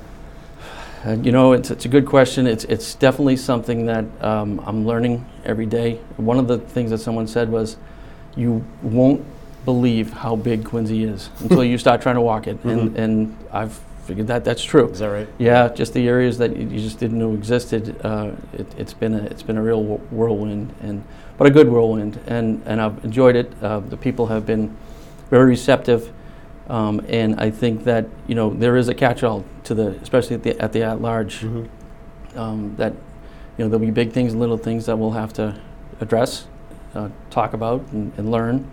Uh, 1.07 1.13
you 1.23 1.33
know, 1.33 1.53
it's, 1.55 1.71
it's 1.71 1.87
a 1.87 1.89
good 1.89 2.05
question. 2.05 2.47
It's, 2.47 2.65
it's 2.65 2.95
definitely 2.97 3.37
something 3.37 3.87
that 3.87 4.05
um, 4.23 4.61
I'm 4.67 4.87
learning 4.87 5.25
every 5.47 5.67
day. 5.67 5.95
One 6.19 6.39
of 6.39 6.49
the 6.49 6.59
things 6.59 6.91
that 6.91 6.99
someone 6.99 7.27
said 7.27 7.49
was, 7.51 7.79
you 8.37 8.63
won't 8.83 9.25
believe 9.65 10.13
how 10.13 10.37
big 10.37 10.65
Quincy 10.65 11.05
is 11.05 11.31
until 11.41 11.65
you 11.65 11.79
start 11.79 12.01
trying 12.01 12.15
to 12.15 12.21
walk 12.21 12.47
it. 12.47 12.63
And, 12.65 12.91
Mhm. 12.93 12.99
and 12.99 13.37
I've 13.53 13.79
figured 14.05 14.27
that 14.29 14.45
that's 14.45 14.63
true. 14.63 14.89
Is 14.89 15.01
that 15.01 15.09
right? 15.09 15.29
Yeah, 15.39 15.69
just 15.69 15.93
the 15.93 16.09
areas 16.09 16.39
that 16.39 16.57
you 16.57 16.67
just 16.81 16.99
didn't 16.99 17.19
know 17.19 17.35
existed. 17.35 17.97
Uh, 18.03 18.31
it, 18.55 18.67
it's 18.79 18.95
been 18.95 19.15
a 19.15 19.23
it's 19.25 19.43
been 19.43 19.59
a 19.59 19.63
real 19.63 19.83
whirlwind, 20.11 20.73
and 20.83 21.03
but 21.37 21.47
a 21.47 21.51
good 21.51 21.69
whirlwind, 21.69 22.19
and 22.27 22.63
and 22.65 22.81
I've 22.81 23.05
enjoyed 23.05 23.37
it. 23.37 23.53
Uh, 23.63 23.81
the 23.81 23.97
people 23.99 24.27
have 24.29 24.47
been 24.47 24.75
very 25.31 25.51
receptive, 25.51 26.11
um, 26.71 27.03
and 27.09 27.39
I 27.39 27.51
think 27.51 27.85
that 27.85 28.07
you 28.27 28.35
know 28.35 28.49
there 28.55 28.77
is 28.77 28.89
a 28.89 28.95
catch-all 28.95 29.45
to 29.65 29.75
the, 29.75 29.89
especially 30.03 30.37
at 30.37 30.43
the 30.43 30.59
at 30.59 30.73
the 30.73 30.83
at-large, 30.85 31.43
Mhm. 31.43 31.67
um, 32.37 32.75
that 32.79 32.93
you 33.59 33.65
know 33.65 33.69
there'll 33.69 33.85
be 33.85 33.91
big 33.91 34.13
things, 34.13 34.33
and 34.33 34.41
little 34.41 34.57
things 34.57 34.87
that 34.87 34.99
we'll 34.99 35.11
have 35.11 35.35
to 35.35 35.55
address, 36.01 36.47
uh, 36.95 37.09
talk 37.29 37.53
about, 37.53 37.83
and, 37.93 38.13
and 38.17 38.31
learn, 38.31 38.65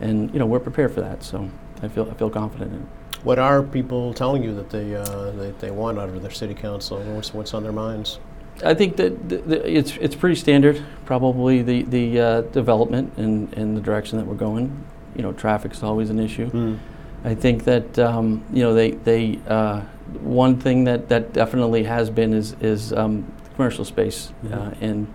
and 0.00 0.32
you 0.32 0.38
know 0.38 0.46
we're 0.46 0.60
prepared 0.60 0.92
for 0.92 1.00
that. 1.00 1.22
So 1.22 1.48
I 1.82 1.88
feel 1.88 2.08
I 2.10 2.14
feel 2.14 2.30
confident 2.30 2.72
in 2.72 2.80
it. 2.80 2.86
What 3.24 3.38
are 3.38 3.62
people 3.64 4.14
telling 4.14 4.44
you 4.44 4.54
that 4.54 4.70
they, 4.70 4.94
uh, 4.94 5.32
they, 5.32 5.50
they 5.58 5.70
want 5.72 5.98
out 5.98 6.08
of 6.08 6.22
their 6.22 6.30
city 6.30 6.54
council? 6.54 7.00
What's, 7.00 7.34
what's 7.34 7.52
on 7.52 7.64
their 7.64 7.72
minds? 7.72 8.20
I 8.64 8.74
think 8.74 8.94
that 8.96 9.28
th- 9.28 9.44
th- 9.44 9.62
it's 9.64 9.96
it's 9.96 10.14
pretty 10.14 10.36
standard. 10.36 10.84
Probably 11.04 11.62
the 11.62 11.82
the 11.82 12.20
uh, 12.20 12.40
development 12.42 13.12
and, 13.16 13.52
and 13.54 13.76
the 13.76 13.80
direction 13.80 14.18
that 14.18 14.26
we're 14.26 14.34
going. 14.36 14.84
You 15.16 15.22
know, 15.22 15.32
traffic's 15.32 15.82
always 15.82 16.10
an 16.10 16.18
issue. 16.20 16.48
Mm. 16.50 16.78
I 17.24 17.34
think 17.34 17.64
that 17.64 17.98
um, 17.98 18.44
you 18.52 18.62
know 18.62 18.72
they 18.74 18.92
they 18.92 19.40
uh, 19.48 19.80
one 20.20 20.58
thing 20.60 20.84
that, 20.84 21.08
that 21.08 21.32
definitely 21.32 21.84
has 21.84 22.10
been 22.10 22.32
is 22.32 22.54
is 22.60 22.92
um, 22.92 23.24
commercial 23.56 23.84
space 23.84 24.32
uh, 24.46 24.48
Mhm. 24.56 24.76
and 24.82 25.06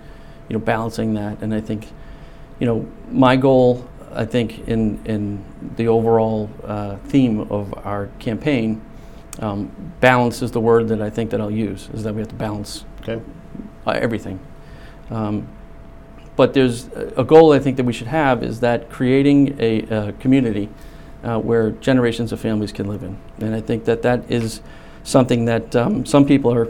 you 0.50 0.54
know 0.58 0.60
balancing 0.60 1.13
that. 1.13 1.42
And 1.42 1.54
I 1.54 1.62
think 1.62 1.88
you 2.60 2.66
know 2.68 2.86
my 3.12 3.38
goal. 3.38 3.88
I 4.15 4.25
think 4.25 4.67
in 4.67 5.00
in 5.05 5.43
the 5.75 5.88
overall 5.88 6.50
uh, 6.63 6.98
theme 7.08 7.41
of 7.51 7.74
our 7.86 8.08
campaign, 8.20 8.82
um, 9.39 9.72
balance 10.00 10.41
is 10.41 10.51
the 10.51 10.60
word 10.60 10.88
that 10.89 11.01
I 11.01 11.10
think 11.10 11.32
that 11.32 11.41
I'll 11.41 11.51
use. 11.51 11.89
Is 11.93 12.03
that 12.03 12.13
we 12.13 12.22
have 12.22 12.29
to 12.29 12.36
balance 12.36 12.86
Okay. 13.01 13.22
uh, 13.86 13.91
everything. 13.91 14.39
Um, 15.10 15.48
but 16.36 16.53
there's 16.53 16.88
a 16.88 17.13
a 17.17 17.24
goal 17.24 17.53
I 17.53 17.60
think 17.60 17.77
that 17.77 17.86
we 17.86 17.93
should 17.93 18.08
have 18.08 18.43
is 18.43 18.60
that 18.60 18.89
creating 18.89 19.55
a, 19.60 19.82
uh 19.84 20.12
community 20.20 20.70
uh, 21.24 21.39
where 21.39 21.72
generations 21.72 22.32
of 22.32 22.39
families 22.39 22.72
can 22.72 22.88
live 22.88 23.03
in. 23.03 23.17
And 23.39 23.55
I 23.55 23.62
think 23.62 23.86
that 23.86 24.01
that 24.01 24.29
is 24.29 24.62
something 25.03 25.46
that 25.46 25.75
um, 25.75 26.05
some 26.05 26.25
people 26.25 26.53
are 26.53 26.67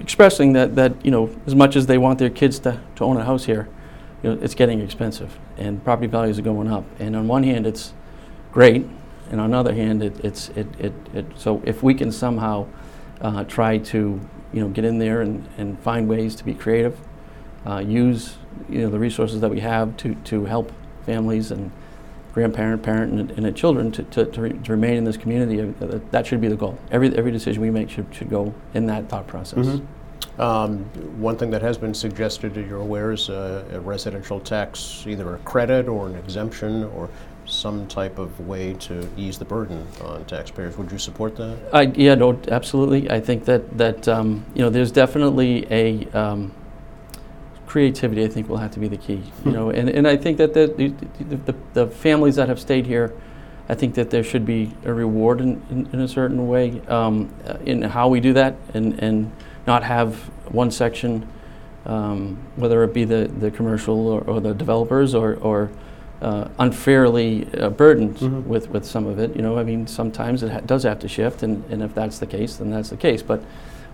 expressing 0.00 0.52
that, 0.54 0.74
that, 0.76 1.04
you 1.04 1.10
know, 1.10 1.30
as 1.46 1.54
much 1.54 1.76
as 1.76 1.86
they 1.86 1.98
want 1.98 2.18
their 2.18 2.30
kids 2.30 2.58
to, 2.60 2.80
to 2.96 3.04
own 3.04 3.16
a 3.16 3.24
house 3.24 3.44
here, 3.44 3.68
you 4.26 4.34
know, 4.34 4.42
it's 4.42 4.54
getting 4.54 4.80
expensive 4.80 5.38
and 5.56 5.82
property 5.84 6.08
values 6.08 6.38
are 6.38 6.42
going 6.42 6.68
up. 6.68 6.84
And 6.98 7.14
on 7.14 7.28
one 7.28 7.44
hand, 7.44 7.66
it's 7.66 7.92
great, 8.50 8.84
and 9.30 9.40
on 9.40 9.50
the 9.50 9.56
other 9.56 9.72
hand, 9.72 10.02
it, 10.02 10.24
it's, 10.24 10.48
it, 10.50 10.66
it, 10.78 10.92
it, 11.14 11.26
so 11.36 11.62
if 11.64 11.82
we 11.82 11.94
can 11.94 12.10
somehow 12.10 12.66
uh, 13.20 13.44
try 13.44 13.78
to, 13.78 14.20
you 14.52 14.60
know, 14.60 14.68
get 14.68 14.84
in 14.84 14.98
there 14.98 15.20
and, 15.22 15.48
and 15.58 15.78
find 15.80 16.08
ways 16.08 16.34
to 16.36 16.44
be 16.44 16.54
creative, 16.54 16.98
uh, 17.66 17.78
use, 17.78 18.36
you 18.68 18.80
know, 18.80 18.90
the 18.90 18.98
resources 18.98 19.40
that 19.40 19.50
we 19.50 19.60
have 19.60 19.96
to, 19.98 20.14
to 20.16 20.44
help 20.44 20.72
families 21.04 21.52
and 21.52 21.70
grandparent, 22.34 22.82
parent, 22.82 23.12
and, 23.12 23.30
and 23.46 23.56
children 23.56 23.92
to, 23.92 24.02
to, 24.04 24.26
to, 24.26 24.40
re- 24.40 24.52
to 24.52 24.72
remain 24.72 24.96
in 24.96 25.04
this 25.04 25.16
community, 25.16 25.60
uh, 25.60 25.98
that, 26.10 26.26
should 26.26 26.40
be 26.40 26.48
the 26.48 26.56
goal. 26.56 26.78
Every, 26.90 27.16
every 27.16 27.30
decision 27.30 27.62
we 27.62 27.70
make 27.70 27.90
should, 27.90 28.06
should 28.12 28.28
go 28.28 28.52
in 28.74 28.86
that 28.86 29.08
thought 29.08 29.26
process. 29.26 29.66
Mhm. 29.66 29.86
Um, 30.38 30.84
One 31.20 31.36
thing 31.36 31.50
that 31.50 31.62
has 31.62 31.78
been 31.78 31.94
suggested, 31.94 32.54
that 32.54 32.66
you're 32.66 32.80
aware, 32.80 33.12
is 33.12 33.30
uh, 33.30 33.64
a 33.72 33.80
residential 33.80 34.38
tax, 34.40 35.04
either 35.06 35.34
a 35.34 35.38
credit 35.38 35.88
or 35.88 36.06
an 36.08 36.16
exemption 36.16 36.84
or 36.84 37.08
some 37.46 37.86
type 37.86 38.18
of 38.18 38.46
way 38.46 38.74
to 38.74 39.08
ease 39.16 39.38
the 39.38 39.44
burden 39.44 39.86
on 40.02 40.24
taxpayers. 40.24 40.76
Would 40.76 40.90
you 40.90 40.98
support 40.98 41.36
that? 41.36 41.56
I, 41.72 41.82
yeah, 41.82 42.16
no, 42.16 42.38
absolutely. 42.48 43.08
I 43.10 43.20
think 43.20 43.44
that, 43.44 43.78
that 43.78 44.08
um, 44.08 44.44
you 44.54 44.62
know, 44.62 44.68
there's 44.68 44.90
definitely 44.90 45.66
a 45.70 46.04
um, 46.12 46.52
creativity. 47.66 48.24
I 48.24 48.28
think 48.28 48.48
will 48.48 48.56
have 48.56 48.72
to 48.72 48.80
be 48.80 48.88
the 48.88 48.96
key. 48.96 49.22
You 49.44 49.52
know, 49.52 49.70
and, 49.70 49.88
and 49.88 50.08
I 50.08 50.16
think 50.16 50.38
that 50.38 50.54
the, 50.54 50.66
the, 50.66 51.36
the, 51.36 51.54
the 51.72 51.86
families 51.86 52.34
that 52.34 52.48
have 52.48 52.58
stayed 52.58 52.84
here, 52.84 53.14
I 53.68 53.74
think 53.74 53.94
that 53.94 54.10
there 54.10 54.24
should 54.24 54.44
be 54.44 54.72
a 54.84 54.92
reward 54.92 55.40
in, 55.40 55.62
in, 55.70 55.88
in 55.92 56.00
a 56.00 56.08
certain 56.08 56.48
way 56.48 56.80
um, 56.88 57.32
in 57.64 57.82
how 57.82 58.08
we 58.08 58.20
do 58.20 58.32
that, 58.34 58.56
and, 58.74 58.98
and 58.98 59.32
not 59.66 59.82
have 59.82 60.14
one 60.52 60.70
section, 60.70 61.26
um, 61.86 62.38
whether 62.56 62.82
it 62.84 62.94
be 62.94 63.04
the, 63.04 63.28
the 63.38 63.50
commercial 63.50 64.08
or, 64.08 64.20
or 64.22 64.40
the 64.40 64.54
developers 64.54 65.14
or, 65.14 65.34
or 65.36 65.70
uh, 66.22 66.48
unfairly 66.58 67.46
uh, 67.54 67.68
burdened 67.70 68.16
Mhm. 68.16 68.44
with, 68.46 68.70
with 68.70 68.84
some 68.84 69.06
of 69.06 69.18
it. 69.18 69.34
You 69.36 69.42
know, 69.42 69.58
I 69.58 69.64
mean, 69.64 69.86
sometimes 69.86 70.42
it 70.42 70.50
ha- 70.50 70.60
does 70.60 70.84
have 70.84 70.98
to 71.00 71.08
shift, 71.08 71.42
and, 71.42 71.62
and 71.70 71.82
if 71.82 71.94
that's 71.94 72.18
the 72.18 72.26
case, 72.26 72.56
then 72.56 72.70
that's 72.70 72.90
the 72.90 72.96
case. 72.96 73.22
But 73.22 73.42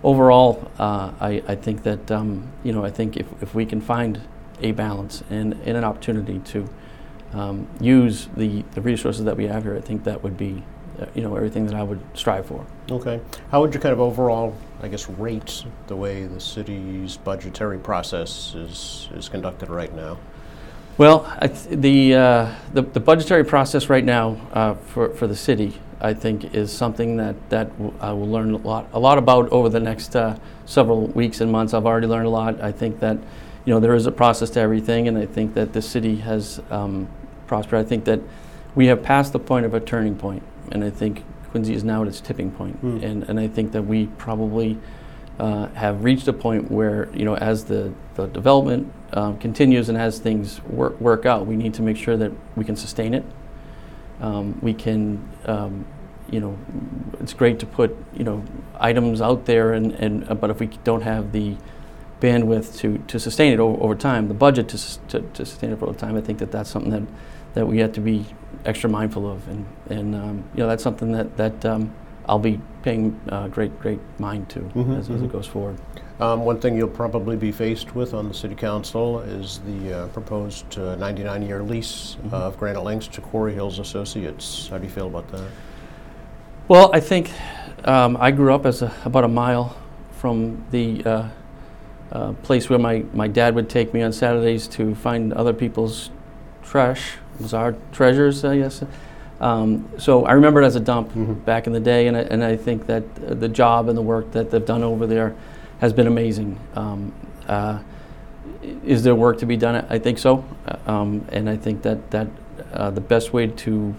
overall, 0.05 0.71
uh, 0.79 1.11
I, 1.21 1.43
I 1.49 1.55
think 1.57 1.83
that, 1.83 2.11
um, 2.11 2.49
you 2.63 2.73
know, 2.73 2.85
I 2.85 2.91
think 2.91 3.17
if, 3.17 3.27
if 3.43 3.55
we 3.55 3.67
can 3.67 3.81
find 3.81 4.21
a 4.61 4.73
balance 4.73 5.25
and, 5.31 5.55
and 5.65 5.77
an 5.77 5.85
opportunity 5.85 6.39
to 6.39 6.69
um, 7.33 7.67
use 7.81 8.29
the, 8.37 8.63
the 8.73 8.81
resources 8.81 9.25
that 9.25 9.37
we 9.37 9.47
have 9.47 9.65
here, 9.65 9.77
I 9.77 9.81
think 9.81 10.05
that 10.05 10.23
would 10.23 10.37
be, 10.37 10.63
you 11.15 11.23
know, 11.23 11.35
everything 11.37 11.67
that 11.67 11.75
I 11.75 11.83
would 11.83 12.01
strive 12.15 12.47
for. 12.47 12.65
Okay. 12.91 13.21
How 13.51 13.61
would 13.61 13.75
you 13.75 13.81
kind 13.81 13.93
of 13.93 14.01
overall, 14.01 14.55
I 14.83 14.89
guess, 14.89 15.09
rate 15.09 15.65
the 15.87 15.97
way 15.97 16.27
the 16.27 16.41
city's 16.41 17.17
budgetary 17.17 17.79
process 17.79 18.55
is, 18.55 19.09
is 19.15 19.29
conducted 19.29 19.69
right 19.69 19.95
now? 19.95 20.19
Well, 20.99 21.25
I 21.41 21.49
th- 21.49 21.81
the, 21.81 22.15
uh, 22.15 22.55
the 22.75 22.83
the 22.83 23.01
budgetary 23.01 23.45
process 23.45 23.89
right 23.89 24.05
now 24.05 24.37
uh, 24.53 24.75
for 24.75 25.09
for 25.15 25.27
the 25.27 25.35
city, 25.35 25.81
I 26.03 26.13
think, 26.13 26.55
is 26.55 26.71
something 26.71 27.17
that 27.17 27.35
that 27.49 27.71
w- 27.79 27.95
I 27.99 28.13
will 28.13 28.29
learn 28.29 28.53
a 28.53 28.59
lot 28.59 28.89
a 28.93 29.01
lot 29.01 29.17
about 29.17 29.51
over 29.51 29.71
the 29.71 29.81
next 29.81 30.15
uh, 30.15 30.37
several 30.67 31.07
weeks 31.07 31.41
and 31.41 31.51
months. 31.51 31.73
I've 31.73 31.87
already 31.87 32.07
learned 32.07 32.27
a 32.27 32.31
lot. 32.31 32.61
I 32.61 32.73
think 32.73 33.01
that 33.01 33.17
you 33.65 33.73
know 33.73 33.81
there 33.81 33.95
is 33.95 34.07
a 34.07 34.13
process 34.13 34.51
to 34.51 34.61
everything, 34.61 35.09
and 35.09 35.17
I 35.17 35.25
think 35.25 35.55
that 35.55 35.73
the 35.73 35.81
city 35.81 36.17
has 36.17 36.61
um, 36.71 37.09
prospered. 37.47 37.81
I 37.81 37.89
think 37.89 38.05
that 38.05 38.21
we 38.75 38.87
have 38.87 39.03
passed 39.03 39.33
the 39.33 39.39
point 39.39 39.65
of 39.65 39.73
a 39.73 39.81
turning 39.81 40.15
point, 40.15 40.43
and 40.73 40.83
I 40.85 40.91
think 40.91 41.25
Quincy 41.51 41.75
is 41.75 41.85
now 41.85 42.03
at 42.03 42.09
its 42.09 42.21
tipping 42.21 42.51
point. 42.51 42.77
Hmm. 42.77 42.99
and 43.03 43.23
and 43.29 43.39
I 43.39 43.49
think 43.49 43.73
that 43.73 43.83
we 43.83 44.07
probably 44.19 44.79
uh, 45.39 45.67
have 45.69 46.05
reached 46.05 46.29
a 46.29 46.33
point 46.33 46.71
where, 46.71 47.09
you 47.15 47.25
know, 47.25 47.37
as 47.37 47.65
the, 47.65 47.93
the 48.15 48.27
development 48.29 48.93
um, 49.13 49.39
continues 49.39 49.89
and 49.89 49.99
as 49.99 50.19
things 50.19 50.63
work, 50.65 51.01
work 51.01 51.27
out, 51.27 51.47
we 51.47 51.57
need 51.57 51.75
to 51.75 51.83
make 51.83 51.97
sure 51.97 52.17
that 52.17 52.33
we 52.55 52.65
can 52.65 52.77
sustain 52.77 53.15
it. 53.15 53.25
Um, 54.21 54.59
we 54.63 54.75
can, 54.75 55.27
um, 55.47 55.85
you 56.31 56.39
know, 56.39 56.57
it's 57.19 57.33
great 57.33 57.59
to 57.61 57.67
put, 57.67 57.97
you 58.15 58.25
know, 58.25 58.45
items 58.79 59.21
out 59.21 59.47
there, 59.47 59.73
and, 59.73 59.93
and 59.93 60.31
uh, 60.31 60.35
but 60.35 60.51
if 60.51 60.61
we 60.61 60.67
don't 60.85 61.03
have 61.03 61.33
the 61.33 61.57
bandwidth 62.21 62.79
to, 62.79 62.99
to 63.09 63.19
sustain 63.19 63.53
it 63.53 63.59
over, 63.59 63.83
over 63.83 63.95
time, 63.97 64.29
the 64.29 64.35
budget 64.35 64.69
to, 64.69 64.99
to, 65.09 65.21
to 65.21 65.45
sustain 65.45 65.73
it 65.73 65.83
over 65.83 65.93
time, 65.93 66.17
I 66.17 66.21
think 66.21 66.39
that 66.39 66.53
that's 66.53 66.71
something 66.71 66.93
that, 66.93 67.03
that 67.55 67.67
we 67.67 67.79
have 67.79 67.93
to 67.93 68.01
be 68.01 68.25
extra 68.65 68.89
mindful 68.89 69.31
of, 69.31 69.47
and, 69.49 69.67
and 69.91 70.15
um, 70.15 70.45
you 70.55 70.61
know, 70.63 70.69
that's 70.69 70.83
something 70.83 71.13
that, 71.13 71.37
that 71.37 71.65
um, 71.65 71.93
I'll 72.27 72.39
be 72.39 72.61
paying 72.83 73.19
uh, 73.29 73.49
great, 73.49 73.79
great 73.81 74.01
mind 74.19 74.49
to 74.51 74.61
Mhm, 74.61 74.99
as, 74.99 75.11
as 75.11 75.21
mhm. 75.21 75.25
it 75.25 75.33
goes 75.33 75.47
forward. 75.47 75.77
Um, 76.21 76.45
one 76.45 76.61
thing 76.61 76.77
you'll 76.77 76.89
probably 76.89 77.37
be 77.37 77.51
faced 77.51 77.95
with 77.97 78.15
on 78.15 78.29
the 78.29 78.35
city 78.35 78.55
council 78.55 79.21
is 79.21 79.61
the 79.67 80.03
uh, 80.05 80.07
proposed 80.09 80.69
99-year 80.71 81.63
lease 81.63 82.17
Mhm. 82.27 82.33
of 82.33 82.59
Granite 82.59 82.83
Links 82.85 83.09
to 83.09 83.21
Quarry 83.21 83.55
Hills 83.55 83.79
Associates. 83.79 84.69
How 84.69 84.79
do 84.79 84.85
you 84.85 84.91
feel 84.91 85.09
about 85.09 85.31
that? 85.33 85.51
Well, 86.69 86.91
I 86.95 87.01
think 87.01 87.31
um, 87.85 88.17
I 88.21 88.31
grew 88.31 88.55
up 88.55 88.67
as 88.67 88.83
a, 88.83 88.93
about 89.05 89.25
a 89.25 89.29
mile 89.29 89.77
from 90.13 90.65
the 90.71 91.05
uh, 91.05 91.29
uh, 92.13 92.33
place 92.45 92.71
where 92.71 92.79
my, 92.79 93.05
my 93.13 93.27
dad 93.27 93.55
would 93.57 93.69
take 93.69 93.93
me 93.93 94.03
on 94.03 94.13
Saturdays 94.13 94.69
to 94.69 94.95
find 94.95 95.33
other 95.33 95.53
people's 95.53 96.11
trash, 96.63 97.15
was 97.43 97.53
our 97.55 97.75
treasures, 97.93 98.45
I 98.45 98.59
guess. 98.59 98.83
Um, 99.41 99.89
so 99.99 100.25
I 100.25 100.33
remember 100.33 100.63
it 100.63 100.67
as 100.67 100.77
a 100.77 100.81
dump 100.81 101.13
Mhm. 101.15 101.45
back 101.45 101.67
in 101.67 101.73
the 101.73 101.81
day, 101.81 102.07
and 102.07 102.17
I, 102.17 102.21
and 102.21 102.45
I 102.45 102.57
think 102.57 102.87
that 102.87 103.03
the 103.41 103.49
job 103.49 103.89
and 103.89 103.99
the 103.99 104.03
work 104.03 104.31
that 104.33 104.51
they've 104.51 104.65
done 104.65 104.83
over 104.85 105.07
there 105.07 105.35
has 105.81 105.93
been 105.93 106.07
amazing. 106.07 106.59
Um, 106.77 107.13
uh, 107.49 107.79
is 108.87 109.03
there 109.03 109.15
work 109.17 109.39
to 109.39 109.47
be 109.47 109.57
done? 109.57 109.85
I 109.91 109.99
think 109.99 110.19
so, 110.19 110.45
Uh, 110.67 110.91
um, 110.91 111.25
and 111.33 111.51
I 111.51 111.57
think 111.57 111.83
that 111.83 112.11
that 112.13 112.29
uh, 112.73 112.91
the 112.91 113.01
best 113.01 113.33
way 113.33 113.49
to, 113.49 113.95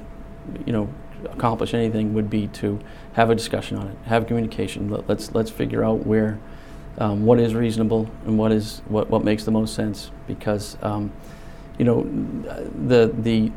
you 0.66 0.72
know, 0.74 0.88
accomplish 1.34 1.74
anything 1.74 2.14
would 2.14 2.30
be 2.30 2.48
to 2.48 2.80
have 3.14 3.30
a 3.30 3.36
discussion 3.36 3.78
on 3.78 3.88
it, 3.88 3.96
have 4.06 4.26
communication. 4.28 4.90
Let, 4.90 5.10
let's 5.10 5.36
let's 5.36 5.52
figure 5.52 5.84
out 5.84 6.06
where 6.06 6.38
um, 7.00 7.26
what 7.26 7.40
is 7.40 7.54
reasonable 7.54 8.08
and 8.26 8.38
what 8.38 8.52
is 8.54 8.82
what, 8.88 9.10
what 9.10 9.24
makes 9.26 9.44
the 9.44 9.52
most 9.52 9.74
sense 9.74 10.12
because 10.28 10.78
um, 10.82 11.12
you 11.78 11.86
know 11.86 12.04
the 12.88 13.14
the 13.18 13.52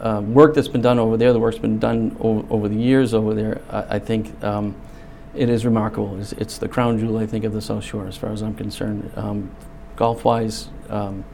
uh, 0.00 0.20
work 0.20 0.54
that's 0.54 0.68
been 0.68 0.82
done 0.82 0.98
over 0.98 1.16
there, 1.16 1.32
the 1.32 1.40
work's 1.40 1.58
been 1.58 1.78
done 1.78 2.16
over, 2.20 2.46
over 2.52 2.68
the 2.68 2.76
years 2.76 3.14
over 3.14 3.34
there. 3.34 3.60
I, 3.70 3.96
I 3.96 3.98
think 3.98 4.42
um, 4.44 4.76
it 5.34 5.48
is 5.48 5.64
remarkable. 5.64 6.18
It's, 6.20 6.32
it's 6.32 6.58
the 6.58 6.68
crown 6.68 6.98
jewel, 6.98 7.18
I 7.18 7.26
think, 7.26 7.44
of 7.44 7.52
the 7.52 7.62
South 7.62 7.84
Shore, 7.84 8.06
as 8.06 8.16
far 8.16 8.30
as 8.30 8.42
I'm 8.42 8.54
concerned. 8.54 9.10
Um, 9.16 9.50
golf-wise, 9.96 10.68
um, 10.90 11.24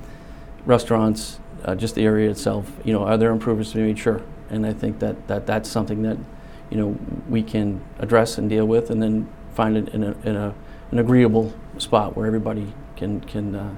restaurants, 0.65 1.41
uh, 1.65 1.75
just 1.75 1.95
the 1.95 2.05
area 2.05 2.31
itself. 2.31 2.71
You 2.85 2.93
know, 2.93 3.05
are 3.05 3.17
there 3.17 3.31
improvements 3.31 3.73
to 3.73 3.79
be 3.79 3.85
made? 3.85 3.99
Sure. 3.99 4.23
And 4.51 4.67
I 4.67 4.73
think 4.73 4.99
that, 5.01 5.27
that 5.29 5.47
that's 5.47 5.69
something 5.69 6.03
that 6.03 6.19
you 6.71 6.77
know 6.77 6.97
we 7.29 7.43
can 7.43 7.81
address 7.99 8.39
and 8.39 8.49
deal 8.49 8.67
with, 8.67 8.91
and 8.91 9.03
then 9.03 9.29
find 9.55 9.77
it 9.77 9.89
in 9.89 10.03
a, 10.03 10.17
in 10.25 10.37
a 10.37 10.55
an 10.91 10.99
agreeable 10.99 11.53
spot 11.79 12.17
where 12.17 12.27
everybody 12.27 12.73
can 12.97 13.21
can 13.23 13.55
uh, 13.55 13.75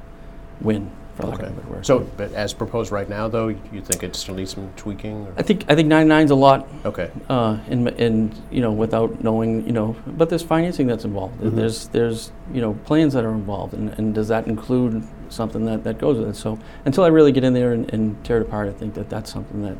win, 0.60 0.90
for 1.14 1.24
lack 1.26 1.34
Okay. 1.40 1.46
of 1.46 1.52
a 1.52 1.60
better 1.60 1.72
word. 1.74 1.86
So, 1.86 2.00
but 2.16 2.32
as 2.32 2.52
proposed 2.52 2.90
right 2.90 3.08
now, 3.08 3.28
though, 3.28 3.48
you 3.48 3.80
think 3.82 4.02
it 4.02 4.16
still 4.16 4.34
needs 4.34 4.52
some 4.54 4.68
tweaking? 4.76 5.26
or- 5.26 5.32
I 5.36 5.42
think 5.42 5.64
I 5.68 5.74
think 5.74 5.88
99 5.88 6.24
is 6.24 6.30
a 6.30 6.34
lot. 6.34 6.66
Okay. 6.84 7.10
uh, 7.28 7.58
in, 7.68 7.86
in 7.88 8.32
you 8.50 8.60
know 8.60 8.72
without 8.72 9.22
knowing 9.22 9.64
you 9.66 9.72
know 9.72 9.94
but 10.06 10.28
there's 10.28 10.42
financing 10.42 10.86
that's 10.86 11.04
involved 11.04 11.40
Mhm. 11.40 11.54
there's 11.56 11.88
there's 11.88 12.32
you 12.52 12.60
know 12.60 12.74
plans 12.84 13.12
that 13.14 13.24
are 13.24 13.32
involved 13.32 13.74
and, 13.74 13.90
and 13.98 14.14
does 14.14 14.28
that 14.28 14.46
include 14.46 15.02
something 15.30 15.64
that, 15.64 15.82
that 15.84 15.98
goes 15.98 16.18
with 16.18 16.28
it 16.28 16.36
so 16.36 16.58
until 16.84 17.04
I 17.04 17.08
really 17.08 17.32
get 17.32 17.42
in 17.44 17.54
there 17.54 17.72
and, 17.72 17.92
and 17.92 18.22
tear 18.24 18.38
it 18.38 18.42
apart 18.42 18.68
I 18.68 18.72
think 18.72 18.94
that 18.94 19.08
that's 19.08 19.32
something 19.32 19.62
that 19.62 19.76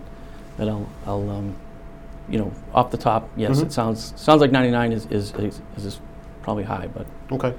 that 0.56 0.68
I'll, 0.68 0.88
I'll 1.06 1.30
um, 1.30 1.54
you 2.28 2.38
know 2.38 2.52
off 2.72 2.90
the 2.90 2.96
top 2.96 3.28
yes 3.36 3.58
Mhm. 3.60 3.64
it 3.66 3.72
sounds 3.72 4.12
sounds 4.16 4.40
like 4.40 4.50
99 4.52 4.92
is 4.92 5.06
is, 5.06 5.32
is, 5.34 5.60
is 5.76 6.00
probably 6.42 6.64
high 6.64 6.88
but 6.94 7.06
Okay. 7.32 7.52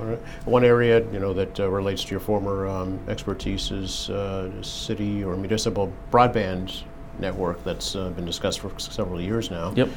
Right. 0.00 0.18
One 0.44 0.64
area, 0.64 1.00
you 1.12 1.18
know, 1.18 1.32
that 1.34 1.60
uh, 1.60 1.68
relates 1.68 2.04
to 2.04 2.10
your 2.10 2.20
former 2.20 2.66
um, 2.66 2.98
expertise 3.08 3.70
is 3.70 4.10
uh, 4.10 4.50
city 4.62 5.24
or 5.24 5.36
municipal 5.36 5.92
broadband 6.10 6.82
network 7.18 7.62
that's 7.64 7.96
uh, 7.96 8.10
been 8.10 8.24
discussed 8.24 8.60
for 8.60 8.70
several 8.78 9.20
years 9.20 9.50
now. 9.50 9.72
Yep. 9.74 9.88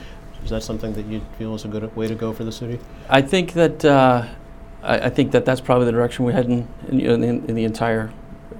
Is 0.43 0.49
that 0.49 0.63
something 0.63 0.93
that 0.93 1.05
you 1.05 1.21
feel 1.37 1.53
is 1.53 1.65
a 1.65 1.67
good 1.67 1.95
way 1.95 2.07
to 2.07 2.15
go 2.15 2.33
for 2.33 2.43
the 2.43 2.51
city? 2.51 2.79
I 3.09 3.21
think 3.21 3.53
that 3.53 3.85
uh, 3.85 4.25
I, 4.81 4.99
I 4.99 5.09
think 5.09 5.31
that 5.31 5.45
that's 5.45 5.61
probably 5.61 5.85
the 5.85 5.91
direction 5.91 6.25
we're 6.25 6.31
heading 6.31 6.67
in, 6.87 6.99
you 6.99 7.07
know, 7.07 7.13
in, 7.13 7.21
the, 7.21 7.27
in 7.49 7.55
the 7.55 7.63
entire 7.63 8.11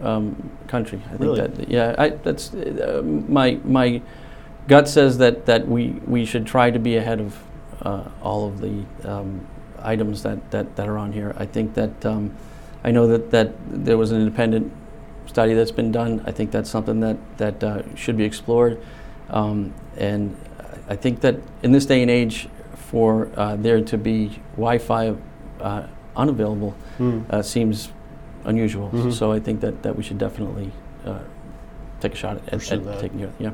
um, 0.03 0.51
country. 0.67 1.01
I 1.05 1.09
think 1.09 1.21
Really? 1.21 1.41
that 1.41 1.69
yeah, 1.69 1.95
I, 1.97 2.09
that's 2.09 2.53
uh, 2.53 3.01
my 3.03 3.59
my 3.63 4.01
gut 4.67 4.87
says 4.87 5.17
that 5.17 5.45
that 5.45 5.67
we 5.67 5.89
we 6.05 6.25
should 6.25 6.45
try 6.45 6.71
to 6.71 6.79
be 6.79 6.97
ahead 6.97 7.19
of 7.19 7.43
uh, 7.81 8.03
all 8.21 8.47
of 8.47 8.61
the 8.61 8.83
um, 9.03 9.45
items 9.83 10.23
that, 10.23 10.51
that 10.51 10.75
that 10.75 10.87
are 10.87 10.97
on 10.97 11.11
here. 11.13 11.33
I 11.37 11.45
think 11.45 11.73
that 11.75 12.05
um, 12.05 12.31
I 12.83 12.91
know 12.91 13.07
that 13.07 13.31
that 13.31 13.53
there 13.85 13.97
was 13.97 14.11
an 14.11 14.19
independent 14.19 14.71
study 15.27 15.53
that's 15.53 15.71
been 15.71 15.91
done. 15.91 16.21
I 16.25 16.31
think 16.31 16.51
that's 16.51 16.69
something 16.69 16.99
that 17.01 17.17
that 17.37 17.63
uh, 17.63 17.95
should 17.95 18.17
be 18.17 18.23
explored. 18.25 18.79
Um, 19.29 19.73
and 19.97 20.35
I 20.89 20.95
think 20.95 21.21
that 21.21 21.35
in 21.63 21.71
this 21.71 21.85
day 21.85 22.01
and 22.01 22.11
age, 22.11 22.49
for 22.75 23.29
uh, 23.37 23.55
there 23.55 23.81
to 23.81 23.97
be 23.97 24.39
Wi-Fi 24.57 25.15
uh, 25.61 25.83
unavailable 26.15 26.73
uh, 27.29 27.41
seems 27.41 27.89
unusual. 28.45 28.89
Mhm. 28.89 29.13
So 29.13 29.31
I 29.31 29.39
think 29.39 29.61
that, 29.61 29.81
that 29.83 29.95
we 29.95 30.03
should 30.03 30.17
definitely 30.17 30.71
uh, 31.05 31.19
take 32.01 32.13
a 32.13 32.15
shot 32.15 32.37
at, 32.47 32.53
at 32.53 32.99
taking 32.99 33.19
care 33.19 33.29
Yeah. 33.39 33.51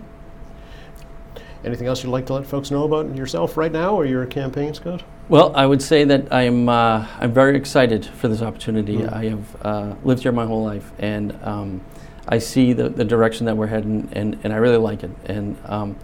Anything 1.63 1.87
else 1.87 2.03
you'd 2.03 2.11
like 2.11 2.25
to 2.27 2.33
let 2.33 2.45
folks 2.45 2.71
know 2.71 2.83
about 2.83 3.15
yourself 3.15 3.57
right 3.57 3.71
now 3.71 3.95
or 3.95 4.05
your 4.05 4.25
campaign, 4.25 4.73
Scott? 4.73 5.03
Well, 5.29 5.53
I 5.55 5.65
would 5.65 5.81
say 5.81 6.03
that 6.05 6.31
I'm 6.31 6.69
uh, 6.69 7.07
I'm 7.19 7.33
very 7.33 7.57
excited 7.57 8.05
for 8.05 8.27
this 8.27 8.41
opportunity. 8.41 8.97
Mm. 8.97 9.13
I 9.13 9.25
have 9.25 9.65
uh, 9.65 9.95
lived 10.03 10.23
here 10.23 10.31
my 10.31 10.45
whole 10.45 10.63
life, 10.63 10.91
and 10.99 11.37
um, 11.43 11.81
I 12.27 12.39
see 12.39 12.73
the, 12.73 12.89
the 12.89 13.03
direction 13.03 13.45
that 13.47 13.57
we're 13.57 13.67
heading, 13.67 14.09
and, 14.13 14.39
and 14.43 14.53
I 14.53 14.57
really 14.57 14.77
like 14.77 15.03
it. 15.03 15.11
And 15.25 15.57
um, 15.65 15.97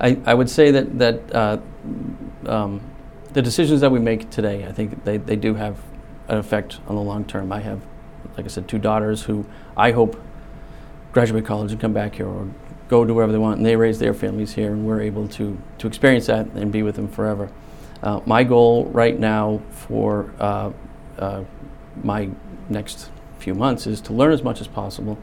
I, 0.00 0.18
I 0.24 0.34
would 0.34 0.50
say 0.50 0.70
that 0.72 0.98
that 0.98 1.34
uh, 1.34 1.58
um, 2.46 2.80
the 3.32 3.42
decisions 3.42 3.82
that 3.82 3.90
we 3.90 3.98
make 3.98 4.30
today, 4.30 4.66
I 4.66 4.72
think 4.72 5.04
they, 5.04 5.18
they 5.18 5.36
do 5.36 5.54
have 5.54 5.78
an 6.28 6.38
effect 6.38 6.80
on 6.88 6.96
the 6.96 7.02
long 7.02 7.24
term. 7.24 7.52
I 7.52 7.60
have, 7.60 7.80
like 8.36 8.46
I 8.46 8.48
said, 8.48 8.66
two 8.66 8.78
daughters 8.78 9.22
who 9.22 9.44
I 9.76 9.92
hope 9.92 10.20
graduate 11.12 11.46
college 11.46 11.72
and 11.72 11.80
come 11.80 11.92
back 11.92 12.16
here 12.16 12.26
or 12.26 12.48
go 12.88 13.04
do 13.04 13.14
wherever 13.14 13.32
they 13.32 13.38
want, 13.38 13.58
and 13.58 13.66
they 13.66 13.76
raise 13.76 13.98
their 13.98 14.14
families 14.14 14.54
here, 14.54 14.72
and 14.72 14.86
we're 14.86 15.00
able 15.00 15.28
to 15.28 15.58
to 15.78 15.86
experience 15.86 16.26
that 16.26 16.46
and 16.54 16.70
be 16.72 16.82
with 16.82 16.96
them 16.96 17.08
forever. 17.08 17.50
Uh, 18.02 18.20
my 18.26 18.44
goal 18.44 18.84
right 18.86 19.18
now 19.18 19.60
for 19.70 20.32
uh, 20.38 20.70
uh, 21.18 21.42
my 22.02 22.28
next 22.68 23.10
few 23.38 23.54
months 23.54 23.86
is 23.86 24.00
to 24.02 24.12
learn 24.12 24.32
as 24.32 24.42
much 24.42 24.60
as 24.60 24.68
possible, 24.68 25.18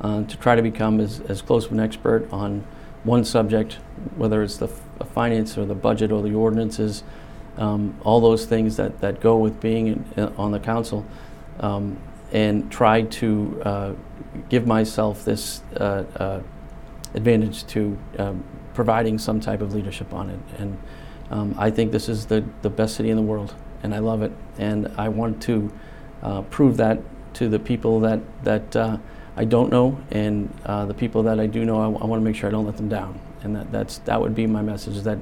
uh, 0.00 0.24
to 0.24 0.36
try 0.38 0.54
to 0.56 0.62
become 0.62 1.00
as, 1.00 1.20
as 1.28 1.42
close 1.42 1.66
of 1.66 1.72
an 1.72 1.80
expert 1.80 2.26
on 2.32 2.64
one 3.04 3.24
subject, 3.24 3.74
whether 4.16 4.42
it's 4.42 4.56
the 4.56 4.68
f- 4.68 5.08
finance 5.12 5.58
or 5.58 5.66
the 5.66 5.74
budget 5.74 6.10
or 6.10 6.22
the 6.22 6.32
ordinances, 6.32 7.02
um, 7.58 7.94
all 8.02 8.20
those 8.20 8.46
things 8.46 8.76
that, 8.76 9.00
that 9.00 9.20
go 9.20 9.36
with 9.36 9.60
being 9.60 9.88
in, 10.16 10.24
on 10.38 10.52
the 10.52 10.60
council, 10.60 11.04
um, 11.60 11.98
and 12.32 12.72
try 12.72 13.02
to 13.02 13.62
uh, 13.64 13.92
give 14.48 14.66
myself 14.66 15.24
this 15.24 15.60
uh, 15.76 16.40
advantage 17.14 17.66
to 17.66 17.96
um, 18.18 18.44
providing 18.74 19.18
some 19.18 19.40
type 19.40 19.60
of 19.60 19.74
leadership 19.74 20.12
on 20.12 20.30
it. 20.30 20.40
And 20.58 20.78
um, 21.30 21.54
I 21.58 21.70
think 21.70 21.92
this 21.92 22.08
is 22.08 22.26
the, 22.26 22.44
the 22.62 22.70
best 22.70 22.96
city 22.96 23.10
in 23.10 23.16
the 23.16 23.22
world, 23.22 23.54
and 23.82 23.94
I 23.94 23.98
love 23.98 24.22
it. 24.22 24.32
And 24.58 24.88
I 24.98 25.08
want 25.08 25.42
to 25.42 25.72
uh, 26.22 26.42
prove 26.42 26.76
that 26.76 27.00
to 27.34 27.48
the 27.48 27.58
people 27.58 28.00
that, 28.00 28.20
that 28.44 28.76
uh, 28.76 28.98
I 29.36 29.44
don't 29.44 29.70
know, 29.70 29.98
and 30.10 30.52
uh, 30.66 30.86
the 30.86 30.94
people 30.94 31.22
that 31.24 31.40
I 31.40 31.46
do 31.46 31.64
know, 31.64 31.80
I, 31.80 31.86
want 31.86 32.20
to 32.20 32.24
make 32.24 32.36
sure 32.36 32.48
I 32.48 32.52
don't 32.52 32.66
let 32.66 32.76
them 32.76 32.88
down. 32.88 33.18
And 33.42 33.56
that, 33.56 33.72
that's, 33.72 33.98
that 33.98 34.20
would 34.20 34.34
be 34.34 34.46
my 34.46 34.62
message 34.62 35.02
that 35.02 35.18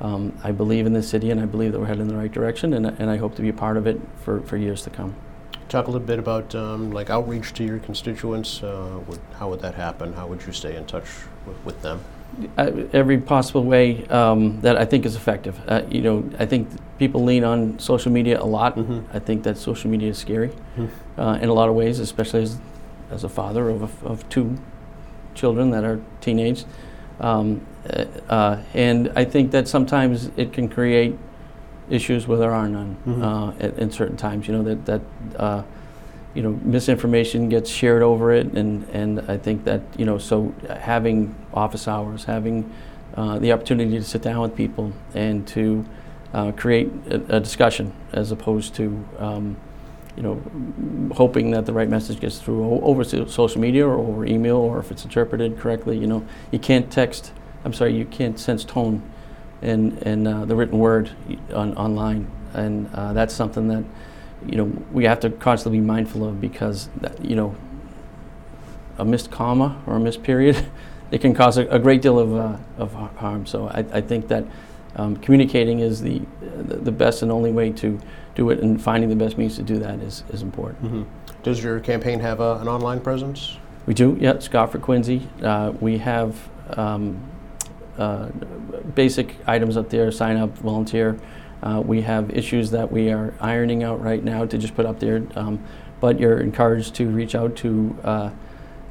um, 0.00 0.36
I 0.42 0.52
believe 0.52 0.86
in 0.86 0.92
this 0.92 1.08
city, 1.08 1.30
and 1.30 1.40
I 1.40 1.44
believe 1.44 1.72
that 1.72 1.78
we're 1.78 1.86
heading 1.86 2.02
in 2.02 2.08
the 2.08 2.16
right 2.16 2.32
direction, 2.32 2.74
and, 2.74 2.86
and 2.86 3.10
I 3.10 3.16
hope 3.16 3.36
to 3.36 3.42
be 3.42 3.50
a 3.50 3.52
part 3.52 3.76
of 3.76 3.86
it 3.86 4.00
for, 4.24 4.40
for 4.40 4.56
years 4.56 4.82
to 4.82 4.90
come. 4.90 5.14
Talk 5.72 5.86
a 5.86 5.90
little 5.90 6.06
bit 6.06 6.18
about 6.18 6.54
um, 6.54 6.90
like 6.90 7.08
outreach 7.08 7.54
to 7.54 7.64
your 7.64 7.78
constituents. 7.78 8.62
Uh, 8.62 9.00
would, 9.06 9.20
how 9.38 9.48
would 9.48 9.60
that 9.60 9.74
happen? 9.74 10.12
How 10.12 10.26
would 10.26 10.44
you 10.46 10.52
stay 10.52 10.76
in 10.76 10.84
touch 10.84 11.06
with, 11.46 11.56
with 11.64 11.80
them? 11.80 11.98
uh, 12.58 12.70
every 12.92 13.16
possible 13.16 13.64
way 13.64 14.06
um, 14.08 14.60
that 14.60 14.76
I 14.76 14.84
think 14.84 15.06
is 15.06 15.16
effective. 15.16 15.58
Uh, 15.66 15.80
you 15.88 16.02
know, 16.02 16.28
I 16.38 16.44
think 16.44 16.68
people 16.98 17.24
lean 17.24 17.42
on 17.42 17.78
social 17.78 18.12
media 18.12 18.38
a 18.38 18.44
lot. 18.44 18.76
Mhm. 18.76 19.04
I 19.14 19.18
think 19.18 19.44
that 19.44 19.56
social 19.56 19.90
media 19.90 20.10
is 20.10 20.18
scary 20.18 20.50
Mhm. 20.76 20.88
uh, 21.16 21.38
in 21.40 21.48
a 21.48 21.54
lot 21.54 21.70
of 21.70 21.74
ways, 21.74 22.00
especially 22.00 22.42
as, 22.42 22.58
as 23.10 23.24
a 23.24 23.30
father 23.30 23.70
of, 23.70 23.82
a, 23.82 24.06
of 24.06 24.28
two 24.28 24.58
children 25.34 25.70
that 25.70 25.84
are 25.84 26.00
teenage. 26.20 26.66
Um, 27.18 27.62
uh, 27.88 28.04
uh, 28.28 28.56
and 28.74 29.10
I 29.16 29.24
think 29.24 29.52
that 29.52 29.68
sometimes 29.68 30.30
it 30.36 30.52
can 30.52 30.68
create 30.68 31.16
issues 31.90 32.26
where 32.26 32.38
there 32.38 32.52
are 32.52 32.68
none 32.68 32.96
Mhm. 33.06 33.22
uh, 33.22 33.52
at, 33.60 33.78
in 33.78 33.90
certain 33.90 34.16
times. 34.16 34.46
You 34.48 34.54
know 34.54 34.62
that 34.62 34.86
that 34.86 35.00
uh, 35.36 35.62
you 36.34 36.42
know 36.42 36.58
misinformation 36.64 37.48
gets 37.48 37.70
shared 37.70 38.02
over 38.02 38.32
it, 38.32 38.52
and 38.52 38.86
and 38.92 39.20
I 39.28 39.36
think 39.36 39.64
that 39.64 39.80
you 39.96 40.04
know 40.04 40.18
so 40.18 40.52
having 40.80 41.34
office 41.52 41.86
hours, 41.88 42.24
having 42.24 42.70
uh, 43.16 43.38
the 43.38 43.52
opportunity 43.52 43.98
to 43.98 44.04
sit 44.04 44.22
down 44.22 44.40
with 44.40 44.56
people 44.56 44.92
and 45.14 45.46
to 45.48 45.84
uh, 46.32 46.52
create 46.52 46.90
a, 47.10 47.36
a 47.36 47.40
discussion 47.40 47.92
as 48.12 48.32
opposed 48.32 48.74
to 48.76 49.04
um, 49.18 49.56
you 50.16 50.22
know 50.22 50.40
hoping 51.14 51.50
that 51.50 51.66
the 51.66 51.72
right 51.72 51.88
message 51.90 52.20
gets 52.20 52.38
through 52.38 52.64
over 52.82 53.04
social 53.04 53.60
media 53.60 53.86
or 53.86 53.98
over 53.98 54.24
email 54.24 54.56
or 54.56 54.78
if 54.78 54.90
it's 54.90 55.04
interpreted 55.04 55.58
correctly. 55.58 55.98
You 55.98 56.06
know 56.06 56.24
you 56.50 56.58
can't 56.58 56.90
text. 56.90 57.32
I'm 57.64 57.72
sorry, 57.72 57.94
you 57.96 58.04
can't 58.06 58.40
sense 58.40 58.64
tone 58.64 59.02
in, 59.62 59.96
in 59.98 60.26
uh, 60.26 60.44
the 60.44 60.54
written 60.56 60.78
word 60.78 61.10
on, 61.54 61.76
online. 61.76 62.30
And 62.54 62.90
uh, 62.94 63.12
that's 63.12 63.34
something 63.34 63.68
that, 63.68 63.84
you 64.46 64.56
know, 64.56 64.64
we 64.92 65.04
have 65.04 65.20
to 65.20 65.30
constantly 65.30 65.78
be 65.80 65.86
mindful 65.86 66.26
of 66.28 66.40
because, 66.40 66.88
that, 67.00 67.24
you 67.24 67.36
know, 67.36 67.54
a 68.98 69.04
missed 69.04 69.30
comma 69.30 69.80
or 69.86 69.96
a 69.96 70.00
missed 70.00 70.22
period, 70.22 70.66
it 71.10 71.20
can 71.20 71.34
cause 71.34 71.56
a, 71.58 71.66
a 71.68 71.78
great 71.78 72.02
deal 72.02 72.18
of, 72.18 72.34
uh, 72.34 72.56
of 72.78 72.92
harm. 72.92 73.46
So 73.46 73.68
I, 73.68 73.84
I 73.92 74.00
think 74.00 74.28
that 74.28 74.44
um, 74.96 75.16
communicating 75.16 75.80
is 75.80 76.02
the, 76.02 76.20
the 76.40 76.92
best 76.92 77.22
and 77.22 77.32
only 77.32 77.52
way 77.52 77.70
to 77.72 77.98
do 78.34 78.50
it, 78.50 78.60
and 78.60 78.82
finding 78.82 79.08
the 79.08 79.16
best 79.16 79.38
means 79.38 79.56
to 79.56 79.62
do 79.62 79.78
that 79.78 80.00
is, 80.00 80.24
is 80.30 80.42
important. 80.42 80.80
hmm 80.80 81.02
Does 81.42 81.62
your 81.62 81.80
campaign 81.80 82.20
have 82.20 82.40
a, 82.40 82.56
an 82.56 82.68
online 82.68 83.00
presence? 83.00 83.56
We 83.86 83.94
do, 83.94 84.16
yeah, 84.20 84.38
Scott 84.38 84.70
for 84.70 84.78
Quincy. 84.78 85.28
Uh, 85.42 85.72
we 85.80 85.98
have 85.98 86.36
um, 86.76 87.20
uh, 87.98 88.28
basic 88.94 89.36
items 89.46 89.76
up 89.76 89.90
there, 89.90 90.10
sign 90.10 90.36
up, 90.36 90.56
volunteer. 90.58 91.18
Uh, 91.62 91.80
we 91.84 92.00
have 92.02 92.30
issues 92.30 92.70
that 92.72 92.90
we 92.90 93.10
are 93.10 93.34
ironing 93.40 93.82
out 93.84 94.02
right 94.02 94.24
now 94.24 94.44
to 94.44 94.58
just 94.58 94.74
put 94.74 94.84
up 94.84 94.98
there, 94.98 95.22
um, 95.36 95.62
but 96.00 96.18
you're 96.18 96.40
encouraged 96.40 96.94
to 96.96 97.08
reach 97.08 97.34
out 97.34 97.54
to 97.56 97.96
uh, 98.02 98.30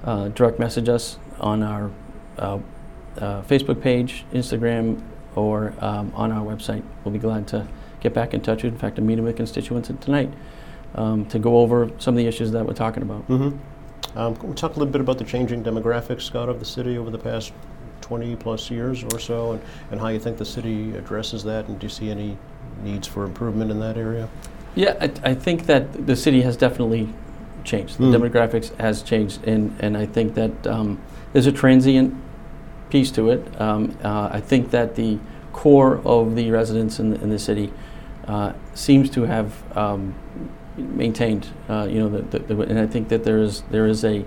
uh, 0.05 0.27
direct 0.29 0.57
message 0.57 0.87
us 0.87 1.17
on 1.39 1.63
our 1.63 1.91
uh, 2.37 2.59
uh, 3.17 3.41
Facebook 3.43 3.81
page, 3.81 4.23
Instagram, 4.33 5.01
or 5.35 5.73
um, 5.79 6.11
on 6.15 6.31
our 6.31 6.45
website. 6.45 6.83
We'll 7.03 7.11
be 7.11 7.19
glad 7.19 7.47
to 7.49 7.67
get 7.99 8.13
back 8.13 8.33
in 8.33 8.41
touch. 8.41 8.63
In 8.63 8.77
fact, 8.77 8.97
I'm 8.97 9.05
meeting 9.05 9.25
with 9.25 9.35
constituents 9.35 9.91
tonight 9.99 10.31
um, 10.95 11.25
to 11.25 11.39
go 11.39 11.59
over 11.59 11.91
some 11.97 12.13
of 12.13 12.17
the 12.17 12.27
issues 12.27 12.51
that 12.51 12.65
we're 12.65 12.73
talking 12.73 13.03
about. 13.03 13.27
Mm-hmm. 13.27 14.17
Um, 14.17 14.35
can 14.35 14.49
we 14.49 14.55
talk 14.55 14.75
a 14.75 14.79
little 14.79 14.91
bit 14.91 15.01
about 15.01 15.17
the 15.17 15.23
changing 15.23 15.63
demographics, 15.63 16.23
Scott, 16.23 16.49
of 16.49 16.59
the 16.59 16.65
city 16.65 16.97
over 16.97 17.09
the 17.09 17.17
past 17.17 17.53
20 18.01 18.35
plus 18.35 18.69
years 18.71 19.03
or 19.03 19.19
so, 19.19 19.53
and, 19.53 19.61
and 19.91 19.99
how 19.99 20.07
you 20.07 20.19
think 20.19 20.37
the 20.37 20.45
city 20.45 20.95
addresses 20.95 21.43
that, 21.43 21.67
and 21.67 21.79
do 21.79 21.85
you 21.85 21.89
see 21.89 22.09
any 22.09 22.37
needs 22.83 23.07
for 23.07 23.23
improvement 23.23 23.71
in 23.71 23.79
that 23.79 23.97
area? 23.97 24.27
Yeah, 24.75 24.95
I, 24.99 25.11
I 25.31 25.35
think 25.35 25.65
that 25.65 26.07
the 26.07 26.15
city 26.15 26.41
has 26.41 26.55
definitely 26.57 27.09
changed. 27.63 27.97
The 27.97 28.05
Hmm. 28.05 28.15
demographics 28.23 28.75
has 28.79 29.03
changed, 29.03 29.45
and, 29.47 29.75
and 29.79 29.97
I 29.97 30.05
think 30.05 30.33
that 30.35 30.65
um, 30.67 30.99
there's 31.33 31.47
a 31.47 31.51
transient 31.51 32.13
piece 32.89 33.11
to 33.11 33.29
it. 33.29 33.61
Um, 33.61 33.97
uh, 34.03 34.29
I 34.31 34.39
think 34.41 34.71
that 34.71 34.95
the 34.95 35.17
core 35.53 36.01
of 36.05 36.35
the 36.35 36.49
residents 36.51 36.99
in 36.99 37.11
the, 37.11 37.21
in 37.21 37.29
the 37.29 37.39
city 37.39 37.71
uh, 38.27 38.53
seems 38.73 39.09
to 39.11 39.23
have 39.23 39.53
um, 39.77 40.15
maintained, 40.77 41.47
uh, 41.69 41.87
you 41.89 41.99
know, 41.99 42.09
the, 42.09 42.39
the, 42.39 42.61
and 42.61 42.79
I 42.79 42.87
think 42.87 43.09
that 43.09 43.23
there 43.23 43.39
is 43.39 43.63
there 43.71 43.87
is 43.87 44.05
a 44.05 44.25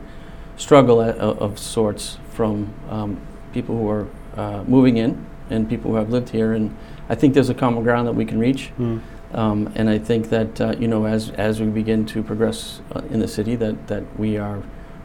struggle 0.57 1.01
at, 1.03 1.17
of, 1.19 1.39
of 1.41 1.59
sorts 1.59 2.19
from 2.31 2.73
um, 2.91 3.21
people 3.55 3.79
who 3.79 3.89
are 3.89 4.07
uh, 4.37 4.65
moving 4.65 4.97
in 4.99 5.25
and 5.51 5.69
people 5.69 5.93
who 5.93 5.97
have 5.97 6.11
lived 6.11 6.31
here, 6.31 6.53
and 6.53 6.77
I 7.09 7.15
think 7.15 7.35
there's 7.35 7.51
a 7.51 7.55
common 7.55 7.83
ground 7.85 8.07
that 8.09 8.15
we 8.15 8.25
can 8.25 8.39
reach. 8.39 8.73
Um, 9.33 9.73
and 9.75 9.89
I 9.91 9.99
think 9.99 10.29
that 10.29 10.61
uh, 10.61 10.75
you 10.79 10.89
know, 10.89 11.07
as 11.07 11.31
as 11.31 11.61
we 11.61 11.67
begin 11.67 12.07
to 12.07 12.23
progress 12.23 12.81
uh, 12.95 13.01
in 13.11 13.19
the 13.21 13.29
city, 13.29 13.57
that 13.57 13.87
that 13.89 14.05
we 14.19 14.37
are 14.39 14.63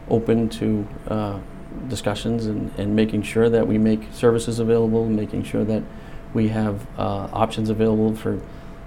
open 0.08 0.48
to 0.48 0.86
uh, 1.08 1.38
discussions 1.88 2.46
and, 2.46 2.70
and 2.78 2.94
making 2.94 3.22
sure 3.22 3.48
that 3.48 3.66
we 3.66 3.78
make 3.78 4.02
services 4.12 4.58
available, 4.58 5.06
making 5.06 5.44
sure 5.44 5.64
that 5.64 5.82
we 6.34 6.48
have 6.48 6.86
uh, 6.98 7.28
options 7.32 7.70
available 7.70 8.14
for 8.14 8.40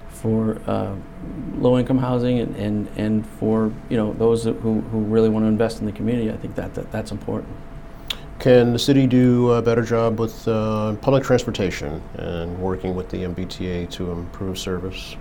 for 0.08 0.58
uh, 0.66 0.94
low-income 1.56 1.98
housing 1.98 2.38
and, 2.38 2.56
and, 2.56 2.88
and 2.96 3.26
for 3.26 3.70
you 3.90 3.96
know 3.96 4.14
those 4.14 4.44
who, 4.44 4.80
who 4.80 4.98
really 5.00 5.28
want 5.28 5.44
to 5.44 5.48
invest 5.48 5.80
in 5.80 5.86
the 5.86 5.92
community. 5.92 6.30
I 6.32 6.36
think 6.36 6.54
that, 6.54 6.74
that 6.74 6.90
that's 6.90 7.10
important. 7.12 7.54
Can 8.44 8.74
the 8.74 8.78
city 8.78 9.06
do 9.06 9.52
a 9.52 9.62
better 9.62 9.80
job 9.80 10.20
with 10.20 10.46
uh, 10.46 10.96
public 10.96 11.24
transportation 11.24 12.02
and 12.16 12.60
working 12.60 12.94
with 12.94 13.08
the 13.08 13.22
MBTA 13.22 13.90
to 13.92 14.10
improve 14.10 14.58
service? 14.58 15.16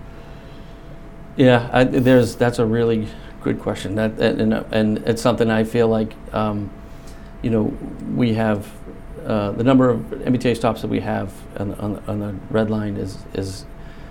Yeah, 1.38 1.70
I, 1.72 1.86
there's 1.86 2.36
that's 2.36 2.60
a 2.60 2.66
really 2.66 3.08
good 3.40 3.62
question. 3.62 3.96
That 3.96 4.20
and 4.20 4.52
and, 4.52 4.98
it's 5.08 5.22
something 5.22 5.50
I 5.50 5.64
feel 5.64 5.88
like 5.88 6.14
um, 6.34 6.70
you 7.42 7.50
know 7.50 7.74
we 8.14 8.34
have 8.34 8.70
uh, 9.26 9.52
the 9.52 9.64
number 9.64 9.90
of 9.90 10.00
MBTA 10.00 10.58
stops 10.58 10.82
that 10.82 10.90
we 10.90 11.00
have 11.00 11.32
on 11.58 11.70
the, 11.70 11.80
on 11.80 12.04
on 12.08 12.20
the 12.20 12.36
red 12.50 12.70
line 12.70 12.98
is 12.98 13.20
is 13.36 13.66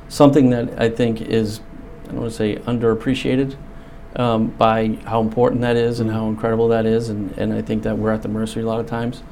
something 0.08 0.48
that 0.48 0.80
I 0.80 0.88
think 0.88 1.20
is 1.20 1.60
I 2.04 2.12
don't 2.12 2.20
want 2.22 2.30
to 2.30 2.36
say 2.38 2.56
underappreciated 2.56 3.56
um, 4.16 4.48
by 4.48 4.98
how 5.04 5.20
important 5.20 5.60
that 5.62 5.76
is 5.76 6.00
and 6.00 6.10
how 6.10 6.28
incredible 6.28 6.68
that 6.68 6.86
is, 6.86 7.08
and, 7.08 7.32
and 7.38 7.52
I 7.52 7.62
think 7.62 7.82
that 7.84 7.96
we're 7.96 8.12
at 8.12 8.22
the 8.22 8.28
mercy 8.28 8.60
a 8.60 8.66
lot 8.66 8.80
of 8.80 8.86
times. 8.86 9.22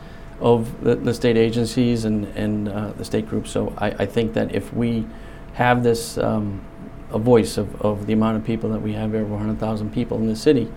of 0.41 0.83
the, 0.83 0.97
the 0.97 1.13
state 1.13 1.37
agencies 1.37 2.07
and, 2.07 2.25
and 2.35 2.69
uh, 2.69 2.93
the 2.93 3.05
state 3.05 3.29
groups. 3.29 3.51
So 3.51 3.75
I, 3.77 3.89
I 3.91 4.07
think 4.07 4.33
that 4.33 4.55
if 4.55 4.73
we 4.73 5.07
have 5.53 5.83
this, 5.83 6.17
um, 6.17 6.63
a 7.11 7.19
voice 7.19 7.59
of, 7.59 7.81
of 7.83 8.07
the 8.07 8.13
amount 8.13 8.37
of 8.37 8.45
people 8.45 8.71
that 8.71 8.81
we 8.81 8.93
have, 8.95 9.15
over 9.15 9.25
100,000 9.25 9.93
people 9.93 10.17
in 10.19 10.27
the 10.29 10.37
city, 10.37 10.73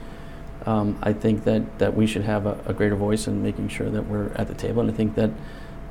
um, 0.65 0.97
I 1.01 1.13
think 1.13 1.43
that, 1.43 1.79
that 1.79 1.95
we 1.95 2.07
should 2.07 2.23
have 2.23 2.45
a, 2.45 2.59
a 2.65 2.73
greater 2.73 2.95
voice 2.95 3.27
in 3.27 3.41
making 3.43 3.69
sure 3.69 3.89
that 3.89 4.05
we're 4.07 4.31
at 4.35 4.47
the 4.47 4.53
table. 4.53 4.81
And 4.81 4.91
I 4.91 4.93
think 4.93 5.15
that, 5.15 5.29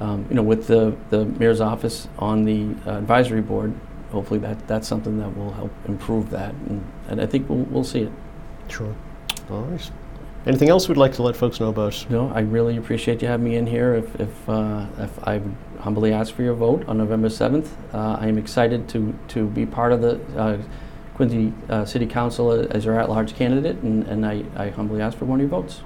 um, 0.01 0.27
you 0.29 0.35
know, 0.35 0.43
with 0.43 0.67
the, 0.67 0.97
the 1.11 1.25
mayor's 1.25 1.61
office 1.61 2.09
on 2.19 2.45
the 2.45 2.75
uh, 2.87 2.99
advisory 2.99 3.43
board, 3.43 3.73
hopefully 4.13 4.39
that, 4.41 4.69
that's 4.69 4.87
something 4.87 5.19
that 5.19 5.37
will 5.37 5.53
help 5.53 5.73
improve 5.87 6.31
that. 6.31 6.55
And, 6.69 6.85
and 7.09 7.21
I 7.21 7.27
think 7.27 7.49
we'll, 7.49 7.65
we'll 7.65 7.85
see 7.85 8.03
it. 8.03 8.13
Sure. 8.69 8.95
All 9.51 9.63
right. 9.63 9.91
Anything 10.47 10.71
else 10.71 10.89
we'd 10.89 10.99
like 10.99 11.13
to 11.15 11.23
let 11.23 11.37
folks 11.37 11.61
know 11.61 11.69
about? 11.69 12.07
No, 12.11 12.31
I 12.31 12.41
really 12.41 12.77
appreciate 12.77 13.23
you 13.23 13.29
having 13.29 13.45
me 13.45 13.57
in 13.57 13.67
here. 13.67 13.95
If, 13.95 14.21
if, 14.21 14.49
uh, 14.49 14.87
if 14.99 15.27
I 15.27 15.41
humbly 15.81 16.13
ask 16.13 16.35
for 16.35 16.43
your 16.43 16.55
vote 16.55 16.85
on 16.89 16.99
November 16.99 17.29
7th, 17.29 17.69
uh, 17.95 18.17
I 18.21 18.27
am 18.27 18.39
excited 18.39 18.89
to, 18.91 19.17
to 19.29 19.47
be 19.47 19.67
part 19.67 19.93
of 19.93 20.01
the 20.01 20.21
uh, 20.37 20.59
Quincy 21.15 21.53
uh, 21.69 21.85
City 21.85 22.07
Council 22.07 22.51
as 22.51 22.85
your 22.85 22.99
at-large 22.99 23.35
candidate, 23.35 23.77
and, 23.79 24.05
and 24.09 24.27
I, 24.27 24.45
I 24.57 24.71
humbly 24.71 25.01
ask 25.01 25.17
for 25.17 25.27
one 25.27 25.41
of 25.41 25.43
your 25.43 25.51
votes. 25.51 25.83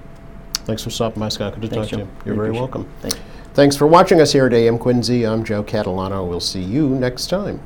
Thanks 0.64 0.82
for 0.82 0.90
stopping 0.90 1.20
by, 1.20 1.28
Scott. 1.28 1.54
Good 1.54 1.62
to 1.62 1.68
Thanks, 1.68 1.90
talk 1.90 1.98
to 2.00 2.04
you. 2.04 2.10
You're 2.24 2.34
Really 2.34 2.48
very 2.48 2.58
welcome. 2.58 2.88
Thank 3.02 3.14
you. 3.14 3.20
Thanks 3.52 3.76
for 3.76 3.86
watching 3.86 4.20
us 4.20 4.32
here 4.32 4.46
at 4.46 4.54
AM 4.54 4.78
Quincy. 4.78 5.26
I'm 5.26 5.44
Joe 5.44 5.62
Catalano. 5.62 6.26
We'll 6.26 6.40
see 6.40 6.62
you 6.62 6.88
next 6.88 7.28
time. 7.28 7.60